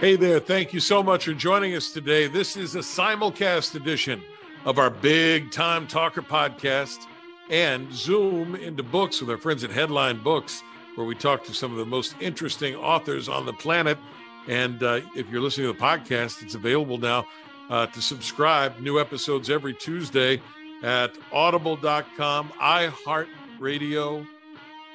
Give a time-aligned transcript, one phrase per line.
[0.00, 0.40] Hey there.
[0.40, 2.26] Thank you so much for joining us today.
[2.26, 4.22] This is a simulcast edition
[4.64, 7.04] of our Big Time Talker podcast
[7.50, 10.62] and Zoom into books with our friends at Headline Books,
[10.94, 13.98] where we talk to some of the most interesting authors on the planet.
[14.48, 17.26] And uh, if you're listening to the podcast, it's available now
[17.68, 18.80] uh, to subscribe.
[18.80, 20.40] New episodes every Tuesday
[20.82, 24.26] at audible.com, iHeartRadio,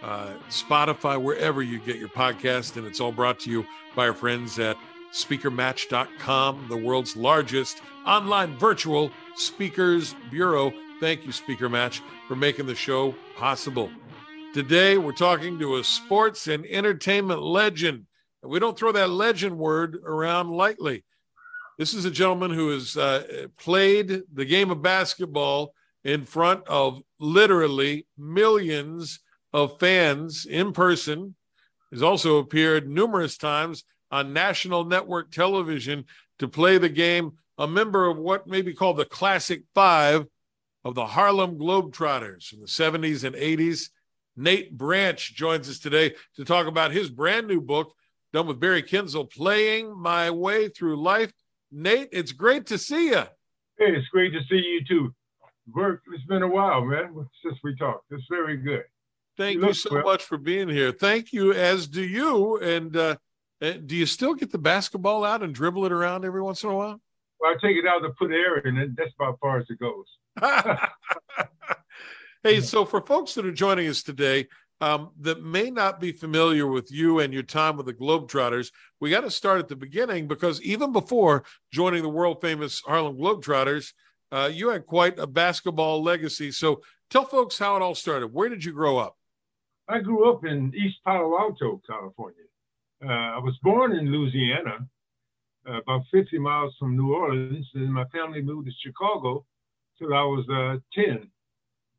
[0.01, 2.75] uh, Spotify, wherever you get your podcast.
[2.77, 4.75] And it's all brought to you by our friends at
[5.15, 10.73] speakermatch.com, the world's largest online virtual speakers bureau.
[10.99, 13.89] Thank you, Speaker Match, for making the show possible.
[14.53, 18.07] Today, we're talking to a sports and entertainment legend.
[18.43, 21.05] We don't throw that legend word around lightly.
[21.77, 25.73] This is a gentleman who has uh, played the game of basketball
[26.03, 29.19] in front of literally millions
[29.53, 31.35] of fans in person.
[31.89, 33.85] He's also appeared numerous times
[34.15, 36.05] on national network television
[36.39, 40.25] to play the game, a member of what may be called the Classic Five
[40.85, 43.89] of the Harlem Globetrotters from the 70s and 80s.
[44.37, 47.93] Nate Branch joins us today to talk about his brand new book,
[48.31, 51.33] done with Barry Kinzel, Playing My Way Through Life.
[51.69, 53.23] Nate, it's great to see you.
[53.77, 55.13] Hey, it's great to see you too.
[56.13, 58.05] It's been a while, man, since we talked.
[58.11, 58.83] It's very good.
[59.35, 60.03] Thank you, you so well.
[60.03, 60.93] much for being here.
[60.93, 62.57] Thank you, as do you.
[62.59, 63.17] And uh,
[63.73, 66.75] do you still get the basketball out and dribble it around every once in a
[66.75, 67.01] while?
[67.39, 68.95] Well, I take it out to put air in it.
[68.95, 70.05] That's about as far as it goes.
[72.43, 74.47] hey, so for folks that are joining us today
[74.81, 79.09] um, that may not be familiar with you and your time with the Globetrotters, we
[79.09, 83.93] got to start at the beginning because even before joining the world famous Harlem Globetrotters,
[84.31, 86.51] uh, you had quite a basketball legacy.
[86.51, 88.33] So tell folks how it all started.
[88.33, 89.15] Where did you grow up?
[89.87, 92.44] I grew up in East Palo Alto, California.
[93.03, 94.87] Uh, I was born in Louisiana,
[95.67, 99.45] uh, about 50 miles from New Orleans, and my family moved to Chicago
[99.97, 101.29] till I was uh, 10.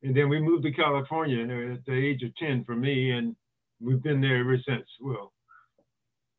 [0.02, 3.34] And then we moved to California at the age of 10 for me, and
[3.80, 4.86] we've been there ever since.
[5.00, 5.32] Well,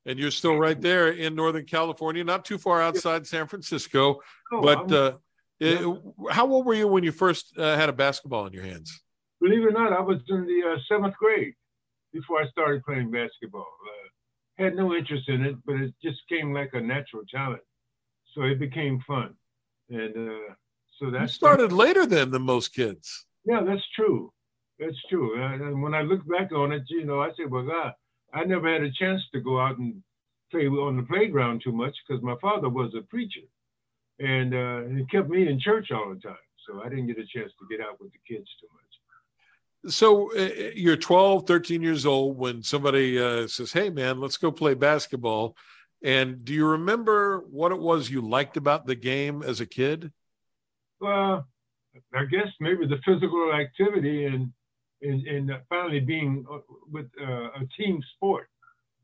[0.08, 4.22] and you're still right there in Northern California, not too far outside San Francisco.
[4.54, 5.18] Oh, but uh,
[5.60, 5.96] yeah.
[6.31, 9.04] how old were you when you first uh, had a basketball in your hands?
[9.42, 11.54] Believe it or not, I was in the uh, seventh grade
[12.14, 13.68] before I started playing basketball.
[14.57, 17.62] Had no interest in it, but it just came like a natural talent.
[18.34, 19.35] So it became fun.
[19.90, 20.53] And uh,
[21.00, 23.25] so that started later than the most kids.
[23.45, 24.31] Yeah, that's true.
[24.79, 25.41] That's true.
[25.41, 27.94] And when I look back on it, you know, I say, well, God,
[28.34, 30.01] I never had a chance to go out and
[30.51, 33.47] play on the playground too much because my father was a preacher.
[34.19, 36.35] And uh, he kept me in church all the time.
[36.68, 38.87] So I didn't get a chance to get out with the kids too much
[39.86, 44.52] so uh, you're 12 13 years old when somebody uh, says hey man let's go
[44.52, 45.56] play basketball.
[46.04, 50.12] And do you remember what it was you liked about the game as a kid?
[51.00, 51.48] Well
[52.14, 54.52] i guess maybe the physical activity and
[55.02, 56.58] and, and finally being uh,
[56.92, 58.50] with uh, a team sport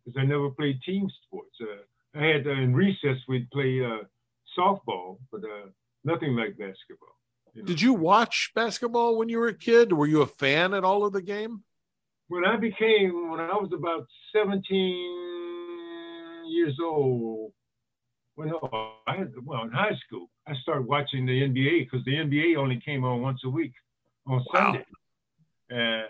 [0.04, 1.56] because i never played team sports.
[1.62, 3.80] Uh, i had in recess we'd play
[4.58, 5.42] softball but
[6.04, 7.16] nothing like basketball
[7.56, 9.94] did you watch basketball when you were a kid?
[9.94, 11.64] Were you a fan at all of the game?
[12.28, 14.64] When I became, when I was about 17
[16.48, 17.54] years old,
[18.36, 18.52] when
[19.08, 22.82] I had, well, in high school, I started watching the NBA because the NBA only
[22.84, 23.74] came on once a week
[24.26, 24.74] on wow.
[24.74, 24.86] Sunday.
[25.72, 26.08] Uh,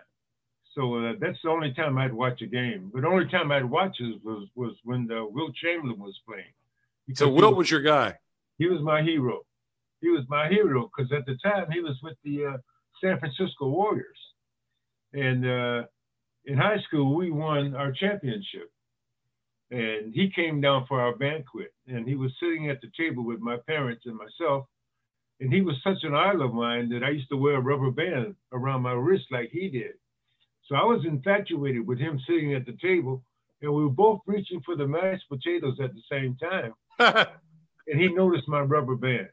[0.74, 2.90] so uh, that's the only time I'd watch a game.
[2.94, 6.46] But the only time I'd watch it was was when the Wilt Chamberlain was playing.
[7.16, 8.18] So Will was, was your guy.
[8.58, 9.42] He was my hero
[10.04, 12.58] he was my hero because at the time he was with the uh,
[13.02, 14.20] San Francisco Warriors,
[15.14, 15.84] and uh,
[16.46, 18.70] in high school we won our championship.
[19.72, 23.40] And he came down for our banquet, and he was sitting at the table with
[23.40, 24.66] my parents and myself.
[25.40, 27.90] And he was such an idol of mine that I used to wear a rubber
[27.90, 29.94] band around my wrist like he did.
[30.68, 33.24] So I was infatuated with him sitting at the table,
[33.62, 36.74] and we were both reaching for the mashed potatoes at the same time.
[37.88, 39.30] and he noticed my rubber band.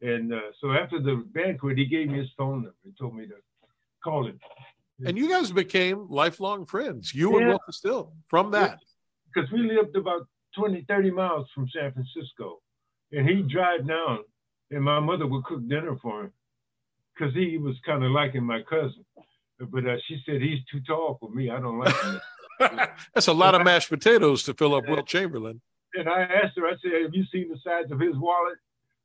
[0.00, 3.26] And uh, so after the banquet, he gave me his phone number and told me
[3.26, 3.34] to
[4.02, 4.38] call him.
[5.04, 7.38] And you guys became lifelong friends, you yeah.
[7.38, 8.80] and Wilt Still, from that.
[9.32, 12.60] Because we lived about 20, 30 miles from San Francisco.
[13.12, 14.18] And he'd drive down,
[14.70, 16.32] and my mother would cook dinner for him
[17.14, 19.04] because he was kind of liking my cousin.
[19.58, 21.50] But uh, she said, he's too tall for me.
[21.50, 22.20] I don't like him.
[23.14, 25.60] That's a lot of mashed potatoes to fill up Wilt Chamberlain.
[25.94, 28.58] And I asked her, I said, have you seen the size of his wallet?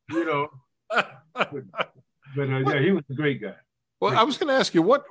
[0.10, 0.50] You know,
[1.34, 1.86] but, uh,
[2.38, 3.56] yeah, he was a great guy.
[4.00, 5.06] Well, great I was going to ask you what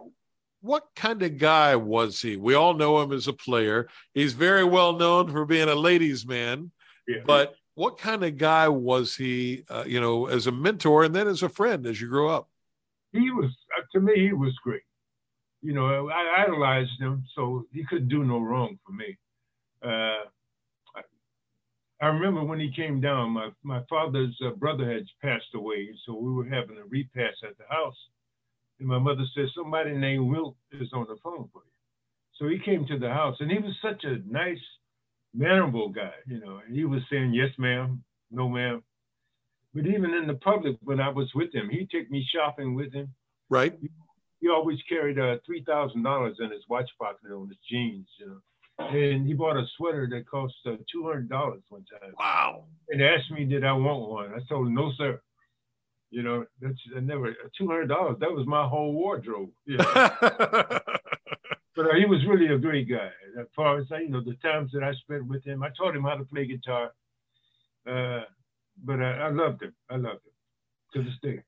[0.61, 2.37] what kind of guy was he?
[2.37, 3.89] We all know him as a player.
[4.15, 6.71] He's very well known for being a ladies' man.
[7.09, 7.23] Yeah.
[7.27, 11.27] But what kind of guy was he, uh, you know, as a mentor and then
[11.27, 12.49] as a friend as you grew up?
[13.13, 14.83] he was uh, to me he was great.
[15.63, 19.17] You know, I idolized him, so he couldn't do no wrong for me.
[19.85, 20.25] Uh, I,
[22.03, 26.15] I remember when he came down, my my father's uh, brother had passed away, so
[26.15, 27.97] we were having a repast at the house,
[28.81, 31.73] and my mother said somebody named Wilt is on the phone for you.
[32.39, 34.59] So he came to the house, and he was such a nice,
[35.33, 36.15] mannerable guy.
[36.27, 38.03] You know, and he was saying yes, ma'am,
[38.33, 38.83] no, ma'am.
[39.73, 42.93] But even in the public, when I was with him, he'd take me shopping with
[42.93, 43.15] him.
[43.49, 43.79] Right.
[44.41, 48.27] He always carried uh, three thousand dollars in his watch pocket on his jeans, you
[48.27, 48.41] know.
[48.89, 52.13] And he bought a sweater that cost uh, two hundred dollars one time.
[52.19, 52.65] Wow.
[52.89, 54.33] And asked me, did I want one?
[54.35, 55.21] I told him, no, sir.
[56.11, 58.17] You know, that's I never two hundred dollars.
[58.21, 59.51] That was my whole wardrobe.
[59.65, 59.93] You know?
[61.75, 63.11] but uh, he was really a great guy.
[63.41, 66.03] As far as you know, the times that I spent with him, I taught him
[66.03, 66.93] how to play guitar.
[67.89, 68.25] Uh,
[68.85, 69.75] but I, I loved him.
[69.91, 70.33] I loved him
[70.95, 71.43] to this day.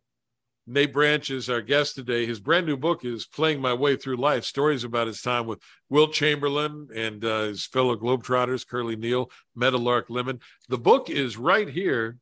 [0.66, 2.24] Nate Branch is our guest today.
[2.24, 5.60] His brand new book is Playing My Way Through Life Stories about his time with
[5.90, 10.40] Wilt Chamberlain and uh, his fellow Globetrotters, Curly Neal, Meadowlark Lemon.
[10.70, 12.16] The book is right here.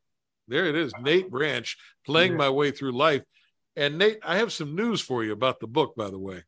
[0.49, 2.39] There it is, Nate Branch, Playing yeah.
[2.39, 3.23] My Way Through Life.
[3.77, 6.43] And Nate, I have some news for you about the book, by the way.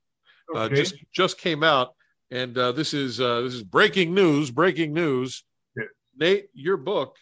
[0.52, 0.74] Uh, okay.
[0.74, 1.94] Uh, just just came out,
[2.30, 4.50] and uh, this is uh, this is breaking news.
[4.50, 5.44] Breaking news.
[5.76, 5.84] Yeah.
[6.18, 7.16] Nate, your book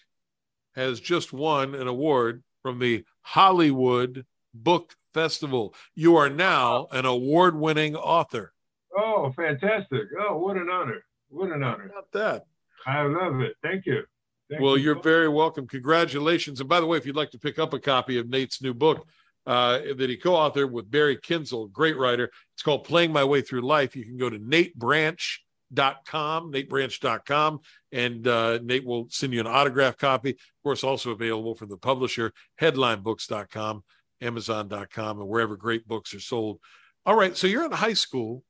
[0.75, 5.75] has just won an award from the Hollywood Book Festival.
[5.95, 8.53] You are now an award winning author.
[8.97, 10.03] Oh, fantastic.
[10.21, 11.05] Oh, what an honor.
[11.29, 11.91] What an honor.
[11.93, 12.47] How about that?
[12.87, 13.57] I love it.
[13.63, 14.03] Thank you.
[14.51, 14.93] Thank well, you.
[14.93, 15.67] are very welcome.
[15.67, 16.61] Congratulations.
[16.61, 18.75] And by the way, if you'd like to pick up a copy of Nate's new
[18.75, 19.07] book
[19.47, 23.41] uh, that he co authored with Barry Kinzel, great writer, it's called Playing My Way
[23.41, 23.97] Through Life.
[23.97, 27.61] You can go to natebranch.com, natebranch.com,
[27.93, 30.31] and uh, Nate will send you an autograph copy.
[30.31, 33.85] Of course, also available from the publisher, headlinebooks.com.
[34.23, 36.61] Amazon.com, and wherever great books are sold.
[37.05, 38.45] All right, so you're in high school,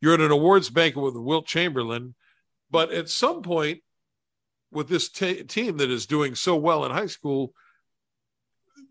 [0.00, 2.14] you're at an awards banquet with Wilt Chamberlain,
[2.70, 3.82] but at some point,
[4.70, 7.52] with this t- team that is doing so well in high school,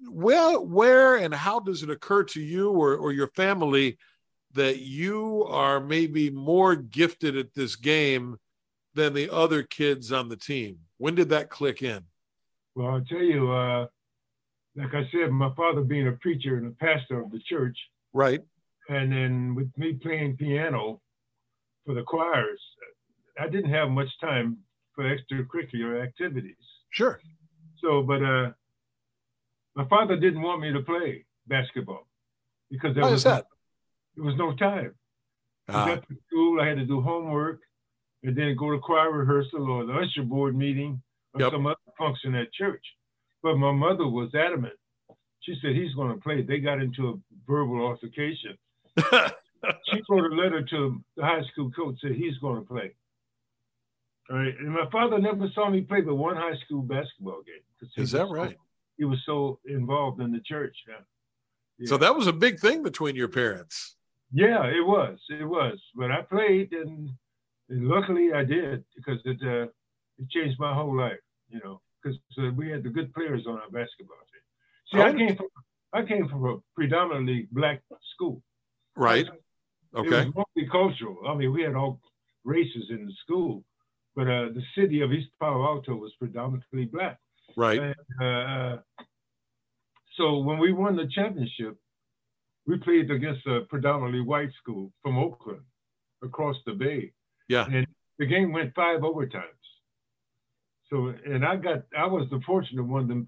[0.09, 3.97] well, where and how does it occur to you or, or your family
[4.53, 8.37] that you are maybe more gifted at this game
[8.93, 10.77] than the other kids on the team?
[10.97, 12.03] When did that click in?
[12.75, 13.87] Well, I'll tell you, uh,
[14.75, 17.77] like I said, my father being a preacher and a pastor of the church.
[18.13, 18.41] Right.
[18.89, 21.01] And then with me playing piano
[21.85, 22.61] for the choirs,
[23.39, 24.57] I didn't have much time
[24.95, 26.55] for extracurricular activities.
[26.91, 27.19] Sure.
[27.81, 28.51] So, but uh,
[29.75, 32.07] my father didn't want me to play basketball
[32.69, 33.45] because there was that?
[34.15, 34.93] No, there was no time.
[35.69, 35.85] Ah.
[35.85, 37.61] I got to school, I had to do homework,
[38.23, 41.01] and then go to choir rehearsal or the usher board meeting
[41.33, 41.51] or yep.
[41.51, 42.83] some other function at church.
[43.43, 44.73] But my mother was adamant.
[45.41, 46.43] She said he's going to play.
[46.43, 47.13] They got into a
[47.47, 48.57] verbal altercation.
[48.97, 52.93] she wrote a letter to the high school coach said he's going to play.
[54.29, 57.89] All right, and my father never saw me play but one high school basketball game.
[57.97, 58.57] Is that right?
[58.97, 60.75] he was so involved in the church.
[60.87, 60.95] Yeah.
[61.79, 61.89] yeah.
[61.89, 63.95] So that was a big thing between your parents.
[64.31, 65.17] Yeah, it was.
[65.29, 65.81] It was.
[65.95, 67.09] But I played, and,
[67.69, 69.67] and luckily I did because it uh,
[70.19, 71.19] it changed my whole life.
[71.49, 74.41] You know because uh, we had the good players on our basketball team.
[74.91, 75.47] See, I came from
[75.93, 77.81] I came from a predominantly black
[78.13, 78.41] school.
[78.95, 79.27] Right.
[79.95, 80.21] Okay.
[80.21, 81.27] It was multicultural.
[81.27, 81.99] I mean, we had all
[82.43, 83.63] races in the school,
[84.15, 87.17] but uh, the city of East Palo Alto was predominantly black.
[87.57, 87.79] Right.
[87.79, 88.77] And, uh,
[90.15, 91.77] so when we won the championship,
[92.65, 95.61] we played against a predominantly white school from Oakland
[96.23, 97.11] across the bay.
[97.49, 97.65] Yeah.
[97.65, 99.60] And the game went five overtimes.
[100.91, 103.25] So, and I got, I was the fortunate one to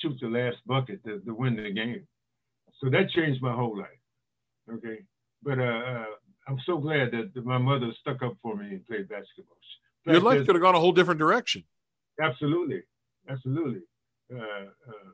[0.00, 2.06] shoot the last bucket to, to win the game.
[2.80, 3.86] So that changed my whole life.
[4.70, 4.98] Okay.
[5.42, 6.04] But uh, uh,
[6.46, 9.56] I'm so glad that my mother stuck up for me and played basketball.
[10.04, 11.64] Your life could have gone a whole different direction.
[12.20, 12.82] Absolutely.
[13.28, 13.80] Absolutely.
[14.32, 15.10] Uh, uh,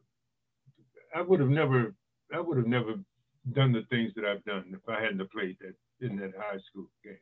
[1.15, 1.95] I would have never,
[2.35, 2.95] I would have never
[3.53, 6.89] done the things that I've done if I hadn't played that in that high school
[7.05, 7.15] game.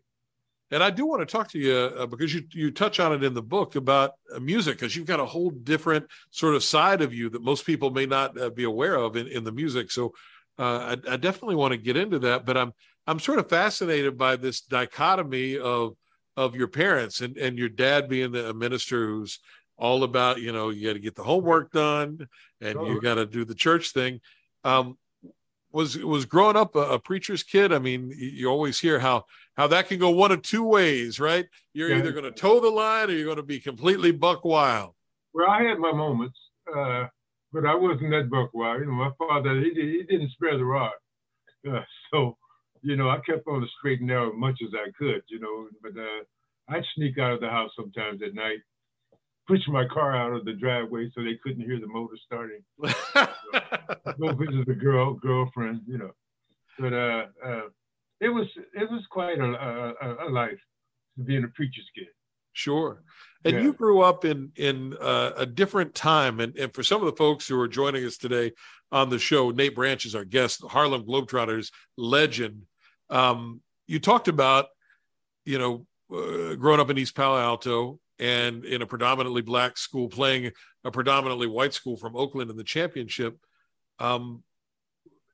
[0.70, 3.24] And I do want to talk to you uh, because you you touch on it
[3.24, 7.02] in the book about uh, music because you've got a whole different sort of side
[7.02, 9.90] of you that most people may not uh, be aware of in, in the music.
[9.90, 10.14] So
[10.58, 12.46] uh, I, I, definitely want to get into that.
[12.46, 12.72] But I'm
[13.06, 15.96] I'm sort of fascinated by this dichotomy of
[16.36, 19.40] of your parents and and your dad being the, a minister who's
[19.76, 22.28] all about you know you got to get the homework done
[22.60, 22.86] and oh.
[22.86, 24.20] you got to do the church thing.
[24.62, 24.96] Um,
[25.72, 27.72] was was growing up a, a, preacher's kid.
[27.72, 29.24] I mean, you always hear how
[29.56, 31.46] how that can go one of two ways, right?
[31.72, 31.98] You're yeah.
[31.98, 34.94] either going to toe the line or you're going to be completely buck wild.
[35.32, 36.38] Well, I had my moments,
[36.74, 37.06] uh,
[37.52, 38.80] but I wasn't that buck wild.
[38.80, 40.92] You know, my father he he didn't spare the rod,
[41.68, 41.80] uh,
[42.12, 42.36] so
[42.82, 45.22] you know I kept on the straight and narrow as much as I could.
[45.28, 48.58] You know, but uh, I'd sneak out of the house sometimes at night,
[49.50, 52.62] push my car out of the driveway so they couldn't hear the motor starting.
[54.20, 56.10] go visit the girl girlfriend, you know.
[56.78, 57.62] But uh, uh,
[58.20, 60.60] it was it was quite a, a, a life
[61.24, 62.06] being a preacher's kid.
[62.52, 63.02] Sure.
[63.44, 63.62] And yeah.
[63.62, 67.16] you grew up in in uh, a different time, and, and for some of the
[67.16, 68.52] folks who are joining us today
[68.92, 72.66] on the show, Nate Branch is our guest, Harlem Globetrotters legend.
[73.08, 74.66] Um, you talked about,
[75.44, 80.08] you know, uh, growing up in East Palo Alto and in a predominantly black school,
[80.08, 80.52] playing
[80.84, 83.38] a predominantly white school from Oakland in the championship.
[83.98, 84.44] Um,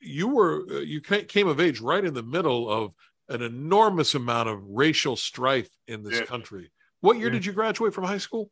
[0.00, 2.94] you were uh, you came of age right in the middle of
[3.28, 6.28] an enormous amount of racial strife in this yes.
[6.28, 6.70] country.
[7.00, 7.34] What year yes.
[7.34, 8.50] did you graduate from high school?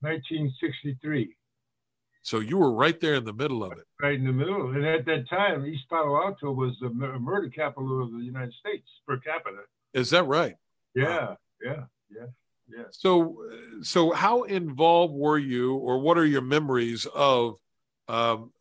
[0.00, 1.34] 1963.
[2.22, 3.84] So you were right there in the middle of it.
[4.02, 4.70] Right in the middle.
[4.72, 8.88] And at that time, East Palo Alto was the murder capital of the United States
[9.06, 9.62] per capita.
[9.94, 10.56] Is that right?
[10.96, 11.36] Yeah, wow.
[11.64, 12.26] yeah, yeah,
[12.68, 12.84] yeah.
[12.90, 13.36] So,
[13.82, 17.56] so how involved were you, or what are your memories of
[18.08, 18.52] um,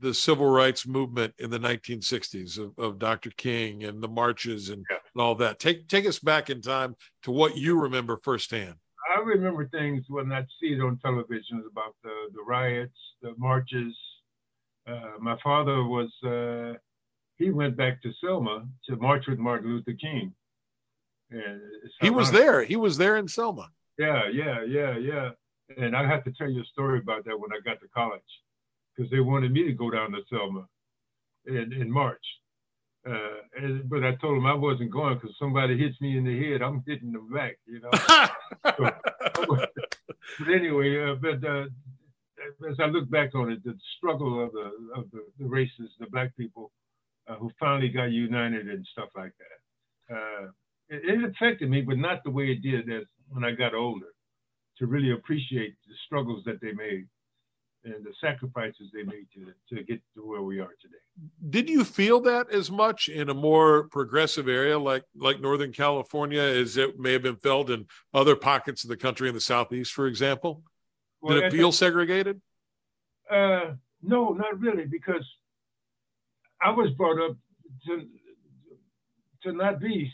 [0.00, 3.30] the civil rights movement in the 1960s of, of Dr.
[3.30, 4.96] King and the marches and, yeah.
[5.14, 5.58] and all that.
[5.58, 8.74] Take take us back in time to what you remember firsthand.
[9.16, 13.96] I remember things when I see it on television about the, the riots, the marches.
[14.86, 16.78] Uh, my father was, uh,
[17.36, 20.32] he went back to Selma to march with Martin Luther King.
[21.30, 21.60] And
[22.00, 22.64] he was there.
[22.64, 23.70] He was there in Selma.
[23.98, 25.30] Yeah, yeah, yeah, yeah.
[25.76, 28.22] And I have to tell you a story about that when I got to college
[28.96, 30.66] because they wanted me to go down to Selma
[31.46, 32.24] in, in March.
[33.08, 36.50] Uh, and, but I told them I wasn't going because somebody hits me in the
[36.50, 37.90] head, I'm hitting them back, you know.
[38.76, 38.90] so,
[40.38, 41.66] but anyway, uh, but uh,
[42.68, 46.06] as I look back on it, the struggle of the of the, the races, the
[46.06, 46.72] black people
[47.28, 50.46] uh, who finally got united and stuff like that, uh,
[50.88, 54.06] it, it, affected me, but not the way it did as when I got older,
[54.78, 57.06] to really appreciate the struggles that they made
[57.84, 60.96] and the sacrifices they made to to get to where we are today.
[61.50, 66.40] Did you feel that as much in a more progressive area like like Northern California
[66.40, 69.92] as it may have been felt in other pockets of the country in the southeast,
[69.92, 70.62] for example?
[71.20, 72.40] Well, Did it feel segregated?
[73.30, 75.26] Uh, no, not really, because
[76.60, 77.36] I was brought up
[77.86, 78.06] to
[79.44, 80.12] to not be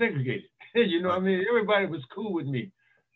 [0.00, 0.50] segregated.
[0.74, 2.72] you know, I mean, everybody was cool with me.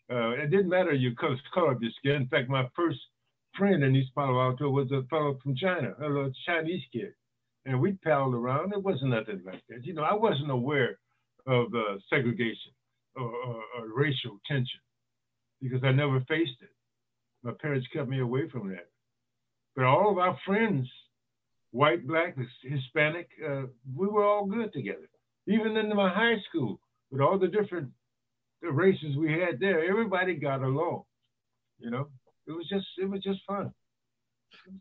[0.09, 2.13] Uh, it didn't matter your color, color of your skin.
[2.13, 2.99] In fact, my first
[3.57, 7.13] friend in East Palo Alto was a fellow from China, a little Chinese kid.
[7.65, 8.73] And we palled around.
[8.73, 9.83] It wasn't nothing like that.
[9.83, 10.99] You know, I wasn't aware
[11.47, 12.71] of uh, segregation
[13.15, 14.79] or, or, or, racial tension
[15.61, 16.69] because I never faced it.
[17.43, 18.87] My parents kept me away from that.
[19.75, 20.87] But all of our friends,
[21.71, 23.63] white, black, Hispanic, uh,
[23.95, 25.07] we were all good together.
[25.47, 26.79] Even in my high school,
[27.11, 27.89] with all the different
[28.61, 31.03] the races we had there, everybody got along,
[31.79, 32.07] you know
[32.47, 33.71] it was just it was just fun.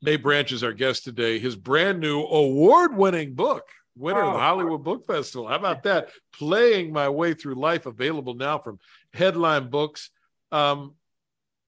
[0.03, 1.39] Nate Branch is our guest today.
[1.39, 3.65] His brand new award-winning book,
[3.97, 5.49] winner oh, of the Hollywood Book Festival.
[5.49, 6.11] How about that?
[6.33, 8.79] Playing My Way Through Life, available now from
[9.13, 10.11] Headline Books.
[10.53, 10.95] Um,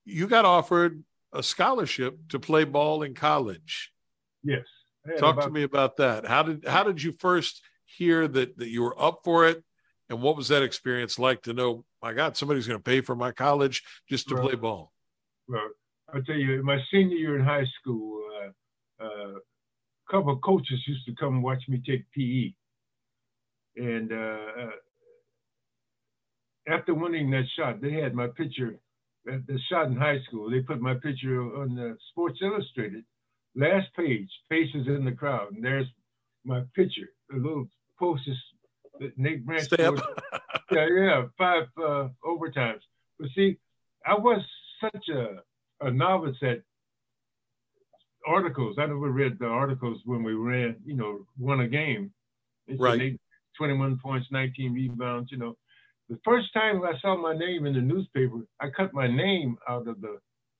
[0.04, 3.92] you got offered a scholarship to play ball in college.
[4.44, 4.64] Yes.
[5.18, 6.26] Talk about- to me about that.
[6.26, 9.62] How did how did you first hear that that you were up for it,
[10.08, 11.84] and what was that experience like to know?
[12.02, 14.44] My God, somebody's going to pay for my college just to right.
[14.44, 14.92] play ball.
[15.48, 15.68] Well,
[16.12, 18.22] I'll tell you, my senior year in high school,
[19.00, 22.52] uh, uh, a couple of coaches used to come watch me take PE.
[23.76, 24.70] And uh, uh,
[26.68, 28.78] after winning that shot, they had my picture,
[29.30, 30.50] at the shot in high school.
[30.50, 33.04] They put my picture on the Sports Illustrated,
[33.54, 35.52] last page, faces in the crowd.
[35.52, 35.86] And there's
[36.44, 38.32] my picture, a little poster
[39.00, 39.64] that Nate Branch.
[39.64, 40.00] Stamp.
[40.70, 42.80] yeah, yeah, five uh, overtimes.
[43.18, 43.58] But see,
[44.06, 44.42] I was
[44.80, 45.42] such a
[45.80, 46.62] a novice at
[48.26, 48.76] articles.
[48.78, 52.12] I never read the articles when we ran, you know, won a game.
[52.66, 53.18] It's right.
[53.58, 55.56] 21 points, 19 rebounds, you know.
[56.08, 59.88] The first time I saw my name in the newspaper, I cut my name out
[59.88, 60.18] of the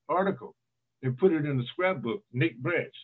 [0.09, 0.55] article
[1.03, 2.95] and put it in the scrapbook, Nick Branch.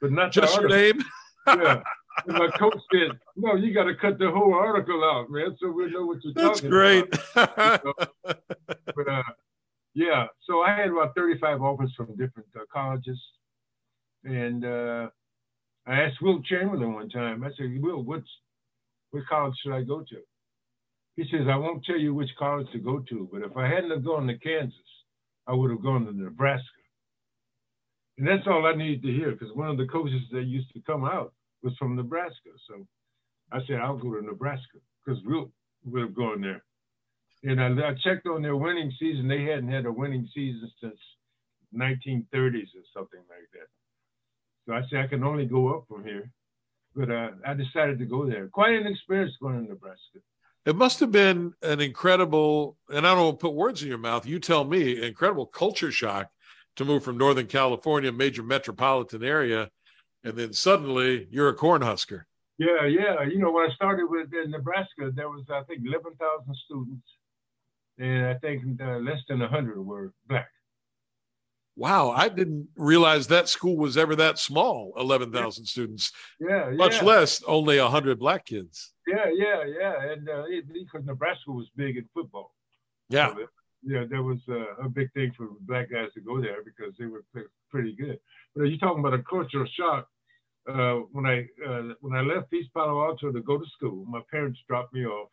[0.00, 1.02] But not just your name.
[1.46, 1.82] yeah.
[2.26, 5.70] And my coach said, "No, you got to cut the whole article out, man, so
[5.70, 7.04] we know what you're That's talking great.
[7.34, 8.78] about." That's great.
[8.96, 9.22] but uh,
[9.94, 13.20] yeah, so I had about 35 offers from different uh, colleges.
[14.24, 15.08] And uh,
[15.86, 18.28] I asked Wilt Chamberlain one time, I said, Will, what's,
[19.10, 20.16] what college should I go to?
[21.16, 23.90] He says, I won't tell you which college to go to, but if I hadn't
[23.90, 24.78] have gone to Kansas,
[25.48, 26.64] I would have gone to Nebraska.
[28.18, 30.80] And that's all I needed to hear because one of the coaches that used to
[30.82, 31.32] come out
[31.62, 32.50] was from Nebraska.
[32.68, 32.86] So
[33.52, 35.50] I said, I'll go to Nebraska because we'll,
[35.96, 36.62] have gone there.
[37.44, 39.28] And I, I, checked on their winning season.
[39.28, 40.98] They hadn't had a winning season since
[41.74, 43.68] 1930s or something like that.
[44.66, 46.30] So I said, I can only go up from here.
[46.94, 48.48] But uh, I decided to go there.
[48.48, 50.18] Quite an experience going to Nebraska.
[50.66, 54.26] It must have been an incredible, and I don't put words in your mouth.
[54.26, 56.30] You tell me, incredible culture shock
[56.76, 59.70] to move from Northern California, major metropolitan area,
[60.24, 62.22] and then suddenly you're a cornhusker.
[62.58, 63.22] Yeah, yeah.
[63.22, 67.06] You know, when I started with in Nebraska, there was I think 11,000 students,
[67.98, 70.48] and I think uh, less than 100 were black.
[71.76, 74.92] Wow, I didn't realize that school was ever that small.
[74.98, 76.10] 11,000 students.
[76.40, 77.04] Yeah, much yeah.
[77.04, 78.92] less only 100 black kids.
[79.06, 80.10] Yeah, yeah, yeah.
[80.10, 82.52] And uh, it, because Nebraska was big in football.
[83.08, 83.28] Yeah.
[83.28, 83.46] So,
[83.82, 87.06] yeah, that was uh, a big thing for black guys to go there because they
[87.06, 87.24] were
[87.70, 88.18] pretty good.
[88.54, 90.08] But you're talking about a cultural shock.
[90.68, 94.20] Uh, when I uh, when I left East Palo Alto to go to school, my
[94.30, 95.30] parents dropped me off,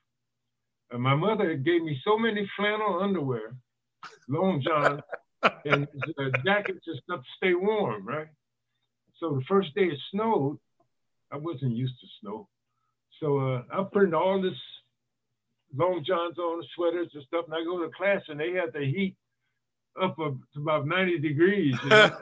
[0.91, 3.55] and my mother gave me so many flannel underwear,
[4.29, 5.01] long johns,
[5.65, 5.87] and
[6.19, 8.27] uh, jackets and stuff to stay warm, right?
[9.19, 10.57] So the first day it snowed,
[11.31, 12.47] I wasn't used to snow,
[13.19, 14.57] so uh, I put in all this
[15.75, 17.45] long johns on, sweaters and stuff.
[17.45, 19.15] And I go to class and they had the heat
[20.01, 21.75] up to about 90 degrees.
[21.83, 22.17] You know?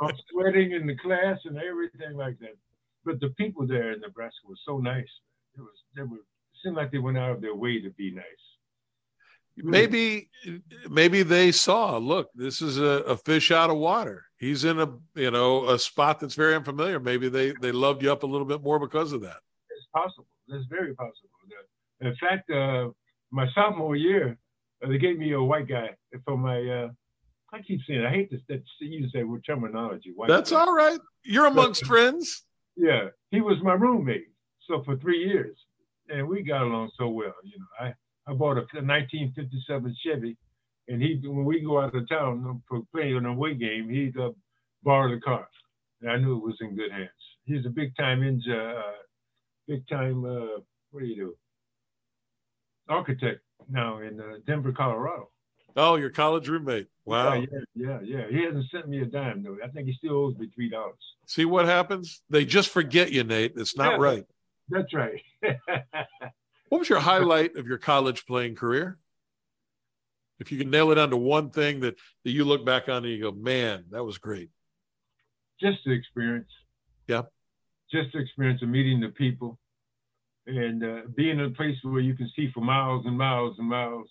[0.00, 2.56] I'm sweating in the class and everything like that.
[3.04, 5.08] But the people there in Nebraska were so nice.
[5.56, 8.10] It was they were it seemed like they went out of their way to be
[8.10, 8.24] nice.
[9.60, 9.70] Hmm.
[9.70, 10.30] Maybe
[10.88, 14.24] maybe they saw, look, this is a, a fish out of water.
[14.36, 16.98] He's in a you know a spot that's very unfamiliar.
[16.98, 19.36] Maybe they they loved you up a little bit more because of that.
[19.70, 20.26] It's possible.
[20.48, 21.30] It's very possible.
[22.00, 22.88] In fact, uh,
[23.30, 24.38] my sophomore year,
[24.82, 25.90] uh, they gave me a white guy
[26.24, 26.58] for my.
[26.60, 26.88] Uh,
[27.52, 30.12] I keep saying I hate this that you say with terminology.
[30.14, 30.60] White That's guy.
[30.60, 30.98] all right.
[31.24, 32.44] You're amongst but, friends.
[32.76, 34.26] Yeah, he was my roommate.
[34.68, 35.56] So for three years,
[36.08, 37.34] and we got along so well.
[37.44, 37.94] You know, I
[38.26, 40.36] I bought a 1957 Chevy,
[40.88, 44.30] and he when we go out of town for playing an away game, he'd uh,
[44.82, 45.48] borrow the car.
[46.00, 47.10] And I knew it was in good hands.
[47.44, 48.92] He's a big time ninja, uh,
[49.68, 50.24] big time.
[50.24, 51.36] Uh, what do you do?
[52.88, 55.30] Architect now in uh, Denver, Colorado.
[55.76, 56.86] Oh, your college roommate.
[57.04, 57.34] Wow.
[57.34, 58.22] Yeah, yeah, yeah.
[58.30, 59.56] He hasn't sent me a dime though.
[59.62, 60.94] I think he still owes me three dollars.
[61.26, 62.22] See what happens?
[62.30, 63.54] They just forget you, Nate.
[63.56, 64.24] It's not yeah, right.
[64.68, 65.20] That's right.
[66.68, 68.98] what was your highlight of your college playing career?
[70.38, 73.04] If you can nail it down to one thing that, that you look back on
[73.04, 74.50] and you go, man, that was great.
[75.60, 76.50] Just the experience.
[77.06, 77.22] Yeah.
[77.92, 79.58] Just the experience of meeting the people
[80.46, 83.68] and uh, being in a place where you can see for miles and miles and
[83.68, 84.08] miles.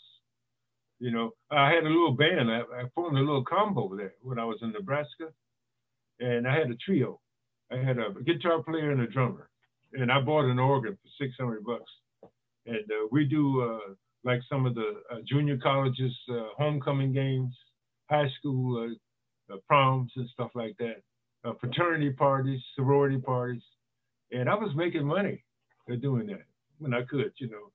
[1.00, 2.50] You know, I had a little band.
[2.50, 5.30] I, I formed a little combo there when I was in Nebraska,
[6.20, 7.20] and I had a trio.
[7.72, 9.50] I had a guitar player and a drummer,
[9.94, 11.92] and I bought an organ for 600 bucks.
[12.66, 13.94] And uh, we do uh,
[14.24, 17.54] like some of the uh, junior colleges uh, homecoming games,
[18.10, 18.96] high school
[19.52, 21.02] uh, proms and stuff like that,
[21.60, 23.64] fraternity parties, sorority parties,
[24.32, 25.44] and I was making money
[25.88, 26.44] they're doing that
[26.80, 27.72] when I could, you know.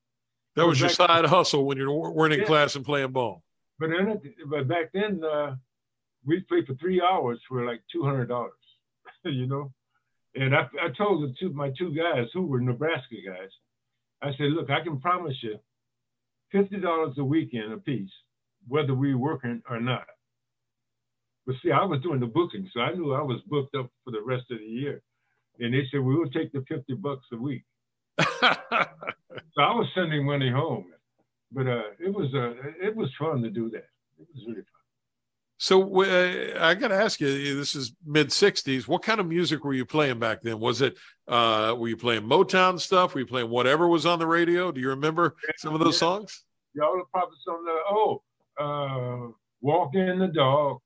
[0.57, 2.47] That was your side then, hustle when you weren't in yeah.
[2.47, 3.43] class and playing ball.
[3.79, 5.55] But then, but back then, uh,
[6.25, 8.53] we played for three hours for like two hundred dollars,
[9.25, 9.73] you know.
[10.35, 13.51] And I, I told the two my two guys who were Nebraska guys,
[14.21, 15.59] I said, look, I can promise you,
[16.51, 18.11] fifty dollars a weekend a piece,
[18.67, 20.07] whether we working or not.
[21.47, 24.11] But see, I was doing the booking, so I knew I was booked up for
[24.11, 25.03] the rest of the year.
[25.61, 27.65] And they said, we will take the fifty bucks a week.
[28.19, 30.87] So I was sending money home,
[31.53, 33.89] but uh, it was uh, it was fun to do that.
[34.19, 34.65] It was really fun.
[35.59, 38.87] So uh, I got to ask you, this is mid '60s.
[38.87, 40.61] What kind of music were you playing back then?
[40.61, 43.15] Was it uh, were you playing Motown stuff?
[43.15, 44.73] Were you playing whatever was on the radio?
[44.73, 45.99] Do you remember some of those yeah.
[45.99, 46.45] songs?
[46.75, 48.23] Yeah, all the probably some of the oh,
[48.59, 50.79] uh, "Walking the Dog,"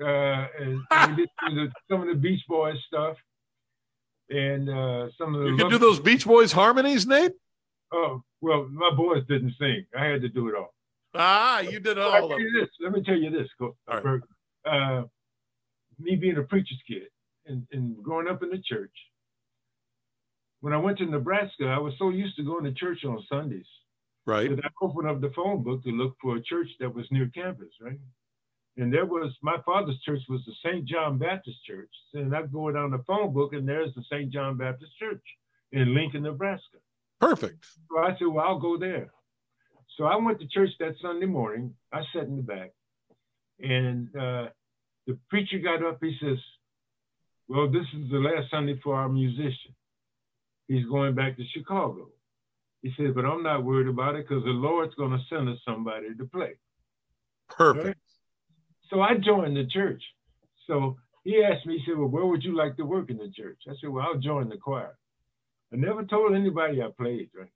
[0.00, 3.16] uh, and, and we did the, some of the Beach Boys stuff
[4.30, 5.48] and uh, some of the.
[5.48, 7.32] You can do those Beach Boys harmonies, Nate.
[7.92, 9.86] Oh well, my boys didn't sing.
[9.98, 10.74] I had to do it all.
[11.14, 12.32] Ah, you did all.
[12.32, 12.68] of this.
[12.80, 13.48] Let me tell you this,
[13.88, 14.20] right.
[14.66, 15.02] uh,
[15.98, 17.04] me being a preacher's kid
[17.46, 18.92] and, and growing up in the church.
[20.60, 23.66] When I went to Nebraska, I was so used to going to church on Sundays.
[24.26, 24.48] Right.
[24.48, 27.30] That I opened up the phone book to look for a church that was near
[27.34, 27.68] campus.
[27.80, 27.98] Right.
[28.76, 30.84] And there was my father's church was the St.
[30.84, 31.90] John Baptist Church.
[32.14, 34.32] And I go down the phone book, and there's the St.
[34.32, 35.22] John Baptist Church
[35.72, 36.78] in Lincoln, Nebraska.
[37.20, 37.64] Perfect.
[37.88, 39.10] So I said, well, I'll go there.
[39.96, 41.74] So I went to church that Sunday morning.
[41.92, 42.72] I sat in the back,
[43.60, 44.48] and uh,
[45.06, 45.98] the preacher got up.
[46.00, 46.38] He says,
[47.48, 49.74] "Well, this is the last Sunday for our musician.
[50.66, 52.08] He's going back to Chicago."
[52.82, 55.58] He said, "But I'm not worried about it because the Lord's going to send us
[55.64, 56.54] somebody to play."
[57.48, 57.86] Perfect.
[57.86, 57.96] Right?
[58.90, 60.02] So I joined the church.
[60.66, 63.30] So he asked me, he said, Well, where would you like to work in the
[63.34, 63.58] church?
[63.68, 64.96] I said, Well, I'll join the choir.
[65.72, 67.48] I never told anybody I played, right?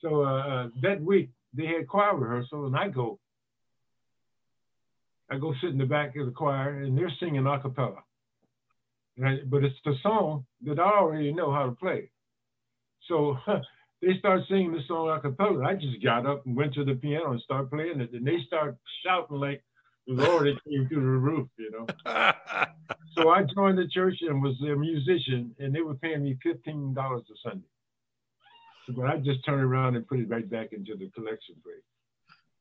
[0.00, 3.18] So uh, uh, that week they had choir rehearsal, and I go,
[5.30, 8.02] I go sit in the back of the choir, and they're singing a cappella.
[9.18, 9.48] Right?
[9.48, 12.10] But it's the song that I already know how to play.
[13.08, 13.36] So
[14.02, 15.64] they start singing the song a cappella.
[15.64, 18.38] I just got up and went to the piano and started playing it, and they
[18.46, 19.62] start shouting like
[20.06, 21.86] Lord, it came through the roof, you know.
[23.16, 26.94] so I joined the church and was a musician, and they were paying me fifteen
[26.94, 27.66] dollars a Sunday.
[28.88, 31.82] But I just turned around and put it right back into the collection plate.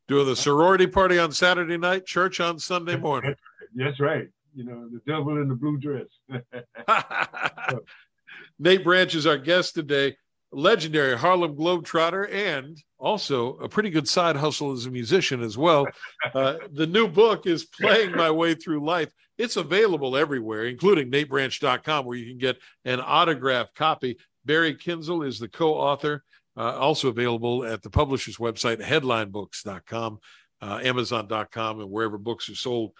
[0.08, 3.36] Doing the sorority party on Saturday night, church on Sunday morning.
[3.76, 4.28] That's right.
[4.56, 6.08] You know, the devil in the blue dress.
[8.60, 10.16] Nate Branch is our guest today
[10.56, 15.88] legendary Harlem Globetrotter and also a pretty good side hustle as a musician as well.
[16.34, 19.14] Uh, the new book is Playing My Way Through Life.
[19.38, 24.18] It's available everywhere, including natebranch.com, where you can get an autographed copy.
[24.44, 26.24] Barry Kinzel is the co author,
[26.58, 30.20] uh, also available at the publisher's website, headlinebooks.com,
[30.62, 32.92] uh, amazon.com, and wherever books are sold.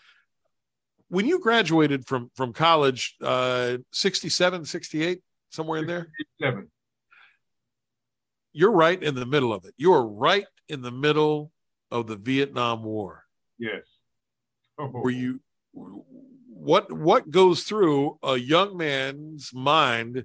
[1.08, 6.08] When you graduated from, from college, uh, 67, 68, somewhere in there?
[6.40, 6.70] 67
[8.56, 9.74] you're right in the middle of it.
[9.78, 11.52] You are right in the middle
[11.92, 13.24] of the Vietnam War.
[13.60, 13.84] Yes.
[14.80, 14.88] Oh.
[14.88, 15.42] Were you
[15.74, 20.24] what what goes through a young man's mind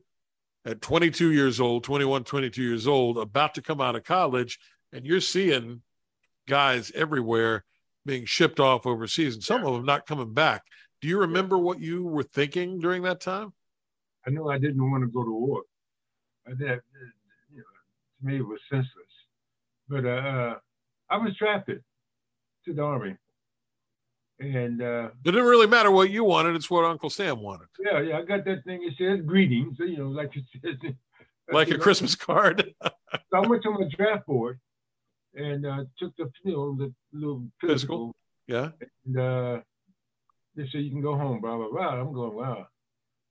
[0.65, 4.59] at 22 years old, 21, 22 years old, about to come out of college,
[4.93, 5.83] and you're seeing
[6.47, 7.65] guys everywhere
[8.07, 10.63] being shipped off overseas, and some of them not coming back.
[11.01, 13.53] Do you remember what you were thinking during that time?
[14.27, 15.63] I know I didn't want to go to war.
[16.47, 16.81] I did,
[18.21, 18.91] to me it was senseless.
[19.89, 20.55] But uh, uh,
[21.09, 21.83] I was drafted
[22.65, 23.17] to the army,
[24.39, 27.69] and uh, it didn't really matter what you wanted; it's what Uncle Sam wanted.
[27.85, 28.81] Yeah, yeah, I got that thing.
[28.83, 30.77] It says greetings, you know, like it says,
[31.51, 31.79] like a know.
[31.79, 32.73] Christmas card.
[32.83, 32.91] so
[33.33, 34.61] I went to my draft board
[35.35, 38.15] and uh, took the you know the little physical.
[38.15, 38.17] physical.
[38.47, 38.71] Yeah.
[39.07, 39.61] And uh,
[40.57, 42.01] they said you can go home, blah blah blah.
[42.01, 42.67] I'm going, wow,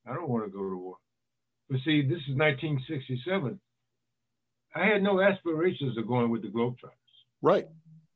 [0.06, 0.96] I don't want to go to war.
[1.70, 3.60] But see, this is 1967.
[4.76, 6.94] I had no aspirations of going with the Globetrotters.
[7.42, 7.68] Right.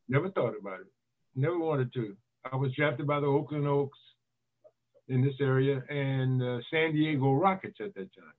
[0.08, 0.88] Never thought about it.
[1.36, 2.16] Never wanted to.
[2.52, 3.98] I was drafted by the Oakland Oaks
[5.08, 8.34] in this area and uh, San Diego Rockets at that time.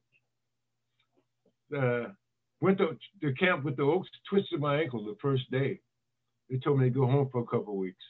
[1.75, 2.09] Uh,
[2.61, 5.81] went to the camp with the Oaks, twisted my ankle the first day.
[6.51, 8.05] They told me to go home for a couple of weeks.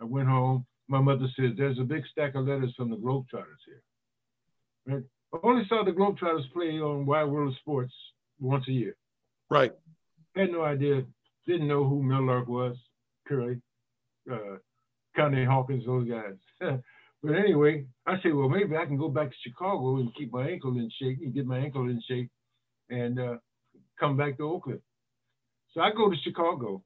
[0.00, 0.64] I went home.
[0.88, 3.82] My mother said, There's a big stack of letters from the Globetrotters here.
[4.86, 5.04] Right?
[5.32, 7.92] I only saw the Globetrotters play on Wide World of Sports
[8.38, 8.96] once a year.
[9.50, 9.72] Right.
[10.36, 11.02] Had no idea.
[11.46, 12.76] Didn't know who Meadowlark was,
[13.28, 13.60] Curly,
[14.30, 14.56] uh,
[15.16, 16.34] Connie Hawkins, those guys.
[17.22, 20.48] but anyway, I said, well, maybe I can go back to Chicago and keep my
[20.48, 22.30] ankle in shape and get my ankle in shape
[22.90, 23.36] and uh,
[24.00, 24.80] come back to Oakland.
[25.72, 26.82] So I go to Chicago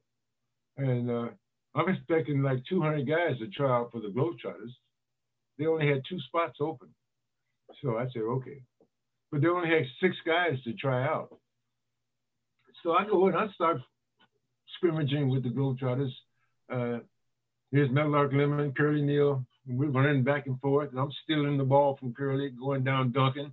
[0.77, 1.29] and uh,
[1.75, 4.71] I'm expecting like 200 guys to try out for the Globetrotters.
[5.57, 6.89] They only had two spots open.
[7.81, 8.61] So I said, okay.
[9.31, 11.37] But they only had six guys to try out.
[12.83, 13.81] So I go in, I start
[14.75, 16.11] scrimmaging with the Globetrotters.
[16.71, 16.99] Uh,
[17.71, 19.45] here's Lark Lemon, Curly Neal.
[19.67, 23.51] We're running back and forth, and I'm stealing the ball from Curly, going down dunking.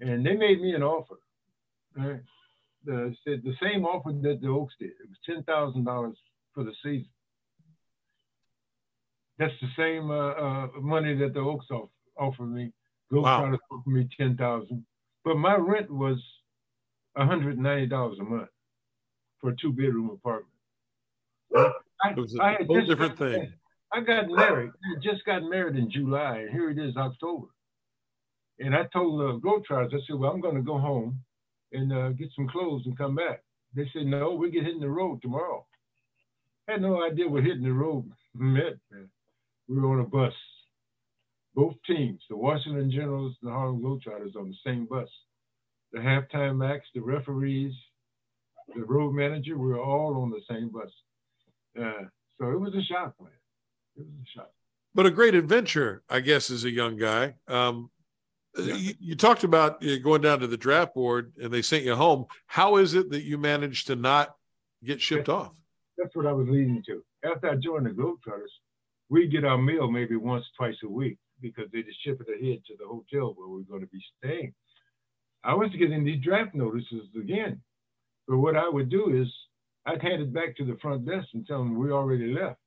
[0.00, 1.16] And they made me an offer.
[1.96, 2.20] Right?
[2.86, 4.90] The, the same offer that the Oaks did.
[4.90, 6.16] It was ten thousand dollars
[6.54, 7.10] for the season.
[9.38, 12.72] That's the same uh, uh, money that the Oaks off, offered me.
[13.12, 13.78] Globetrotters wow.
[13.78, 14.84] offered me ten thousand,
[15.24, 16.18] but my rent was
[17.16, 18.48] $190 a month
[19.40, 20.52] for a two bedroom apartment.
[21.56, 23.52] I, it was a I whole different got, thing.
[23.92, 24.70] I got married.
[24.70, 27.48] I just got married in July, and here it is October.
[28.60, 31.18] And I told the Globetrotters, I said, well, I'm going to go home
[31.72, 33.42] and uh, get some clothes and come back.
[33.74, 35.66] They said, no, we get hitting the road tomorrow.
[36.68, 38.78] I had no idea what hitting the road meant.
[38.90, 39.08] Man.
[39.68, 40.34] We were on a bus.
[41.54, 45.08] Both teams, the Washington Generals and the Harlem Globetrotters, on the same bus
[45.92, 47.74] the halftime acts, the referees,
[48.74, 50.90] the road manager, we were all on the same bus.
[51.78, 52.04] Uh,
[52.38, 53.30] so it was a shock, man.
[53.96, 54.50] It was a shock.
[54.94, 57.34] But a great adventure, I guess, as a young guy.
[57.48, 57.90] Um,
[58.58, 58.74] yeah.
[58.74, 62.26] you, you, talked about going down to the draft board and they sent you home.
[62.46, 64.34] How is it that you managed to not
[64.82, 65.52] get shipped off?
[66.00, 67.04] that's what I was leading to.
[67.24, 68.54] After I joined the Globetrotters,
[69.10, 72.62] we get our meal maybe once, twice a week because they just ship it ahead
[72.66, 74.54] to the hotel where we're going to be staying.
[75.42, 77.60] I was getting these draft notices again.
[78.28, 79.28] But what I would do is
[79.86, 82.60] I'd hand it back to the front desk and tell them we already left.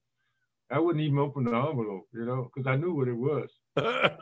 [0.72, 3.48] I wouldn't even open the envelope, you know, because I knew what it was.
[3.76, 4.18] but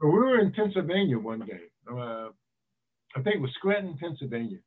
[0.00, 1.62] we were in Pennsylvania one day.
[1.90, 2.28] Uh,
[3.16, 4.58] I think it was Scranton, Pennsylvania.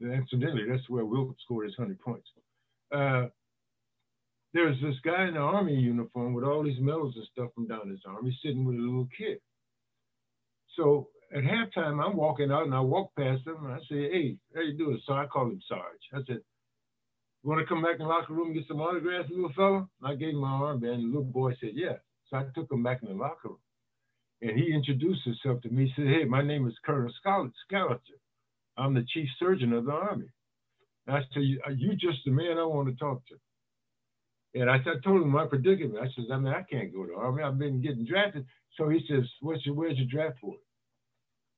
[0.00, 2.28] And incidentally, that's where Wilt scored his 100 points.
[2.92, 3.26] Uh,
[4.52, 7.88] there's this guy in the army uniform with all these medals and stuff from down
[7.88, 9.38] his army sitting with a little kid.
[10.76, 14.36] So at halftime, I'm walking out and I walk past him and I say, Hey,
[14.54, 15.00] how you doing?
[15.06, 15.82] So I call him Sarge.
[16.14, 16.40] I said,
[17.42, 19.88] want to come back in the locker room and get some autographs, little fella?
[20.02, 21.96] And I gave him my armband and the little boy said, Yeah.
[22.28, 23.58] So I took him back in the locker room.
[24.42, 25.86] And he introduced himself to me.
[25.86, 28.18] He said, Hey, my name is Colonel Scott Skeletor.
[28.76, 30.28] I'm the chief surgeon of the army.
[31.06, 33.36] And I said, You uh, just the man I want to talk to.
[34.60, 35.98] And I, I told him my predicament.
[36.00, 37.42] I said, I mean, I can't go to the army.
[37.42, 38.46] I've been getting drafted.
[38.76, 40.54] So he says, What's your, where's your draft for?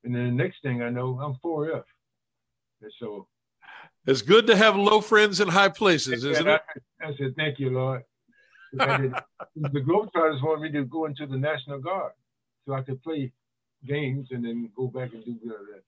[0.03, 1.83] And then the next thing I know, I'm 4F.
[2.81, 3.27] And so
[4.05, 6.61] it's good to have low friends in high places, isn't I, it?
[7.01, 8.03] I said, Thank you, Lord.
[8.73, 9.21] the
[9.55, 12.11] Globetrotters wanted me to go into the National Guard
[12.65, 13.31] so I could play
[13.85, 15.83] games and then go back and do that.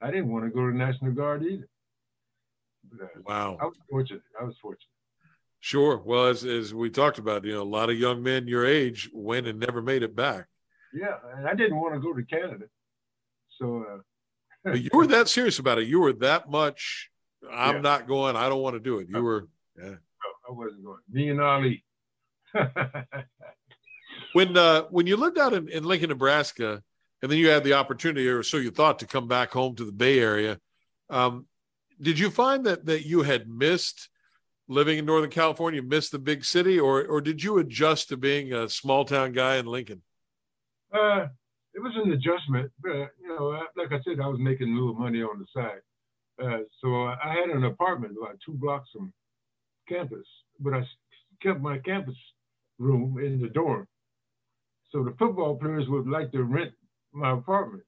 [0.00, 1.68] I didn't want to go to the National Guard either.
[2.90, 3.58] But, uh, wow.
[3.60, 4.22] I was fortunate.
[4.40, 4.86] I was fortunate.
[5.60, 6.00] Sure.
[6.04, 9.10] Well, as, as we talked about, you know, a lot of young men your age
[9.12, 10.46] went and never made it back.
[10.94, 11.16] Yeah.
[11.36, 12.66] And I didn't want to go to Canada.
[13.58, 14.02] So,
[14.66, 15.88] uh, you were that serious about it.
[15.88, 17.10] You were that much.
[17.50, 17.80] I'm Yeah.
[17.82, 18.36] not going.
[18.36, 19.08] I don't want to do it.
[19.08, 19.48] You were.
[19.76, 19.90] Yeah.
[19.90, 19.96] no,
[20.48, 20.98] I wasn't going.
[21.10, 21.84] Me and Ali.
[24.32, 26.82] When uh, when you lived out in, in Lincoln, Nebraska,
[27.22, 29.84] and then you had the opportunity, or so you thought, to come back home to
[29.84, 30.58] the Bay Area,
[31.08, 31.46] um,
[32.00, 34.10] did you find that that you had missed
[34.68, 38.52] living in Northern California, missed the big city, or or did you adjust to being
[38.52, 40.02] a small town guy in Lincoln?
[40.92, 41.26] uh,
[41.78, 44.94] it was an adjustment, but you know, like I said, I was making a little
[44.94, 45.80] money on the side.
[46.42, 49.12] Uh, so I had an apartment about two blocks from
[49.88, 50.26] campus,
[50.58, 50.82] but I
[51.40, 52.16] kept my campus
[52.80, 53.86] room in the dorm.
[54.90, 56.72] So the football players would like to rent
[57.12, 57.84] my apartment.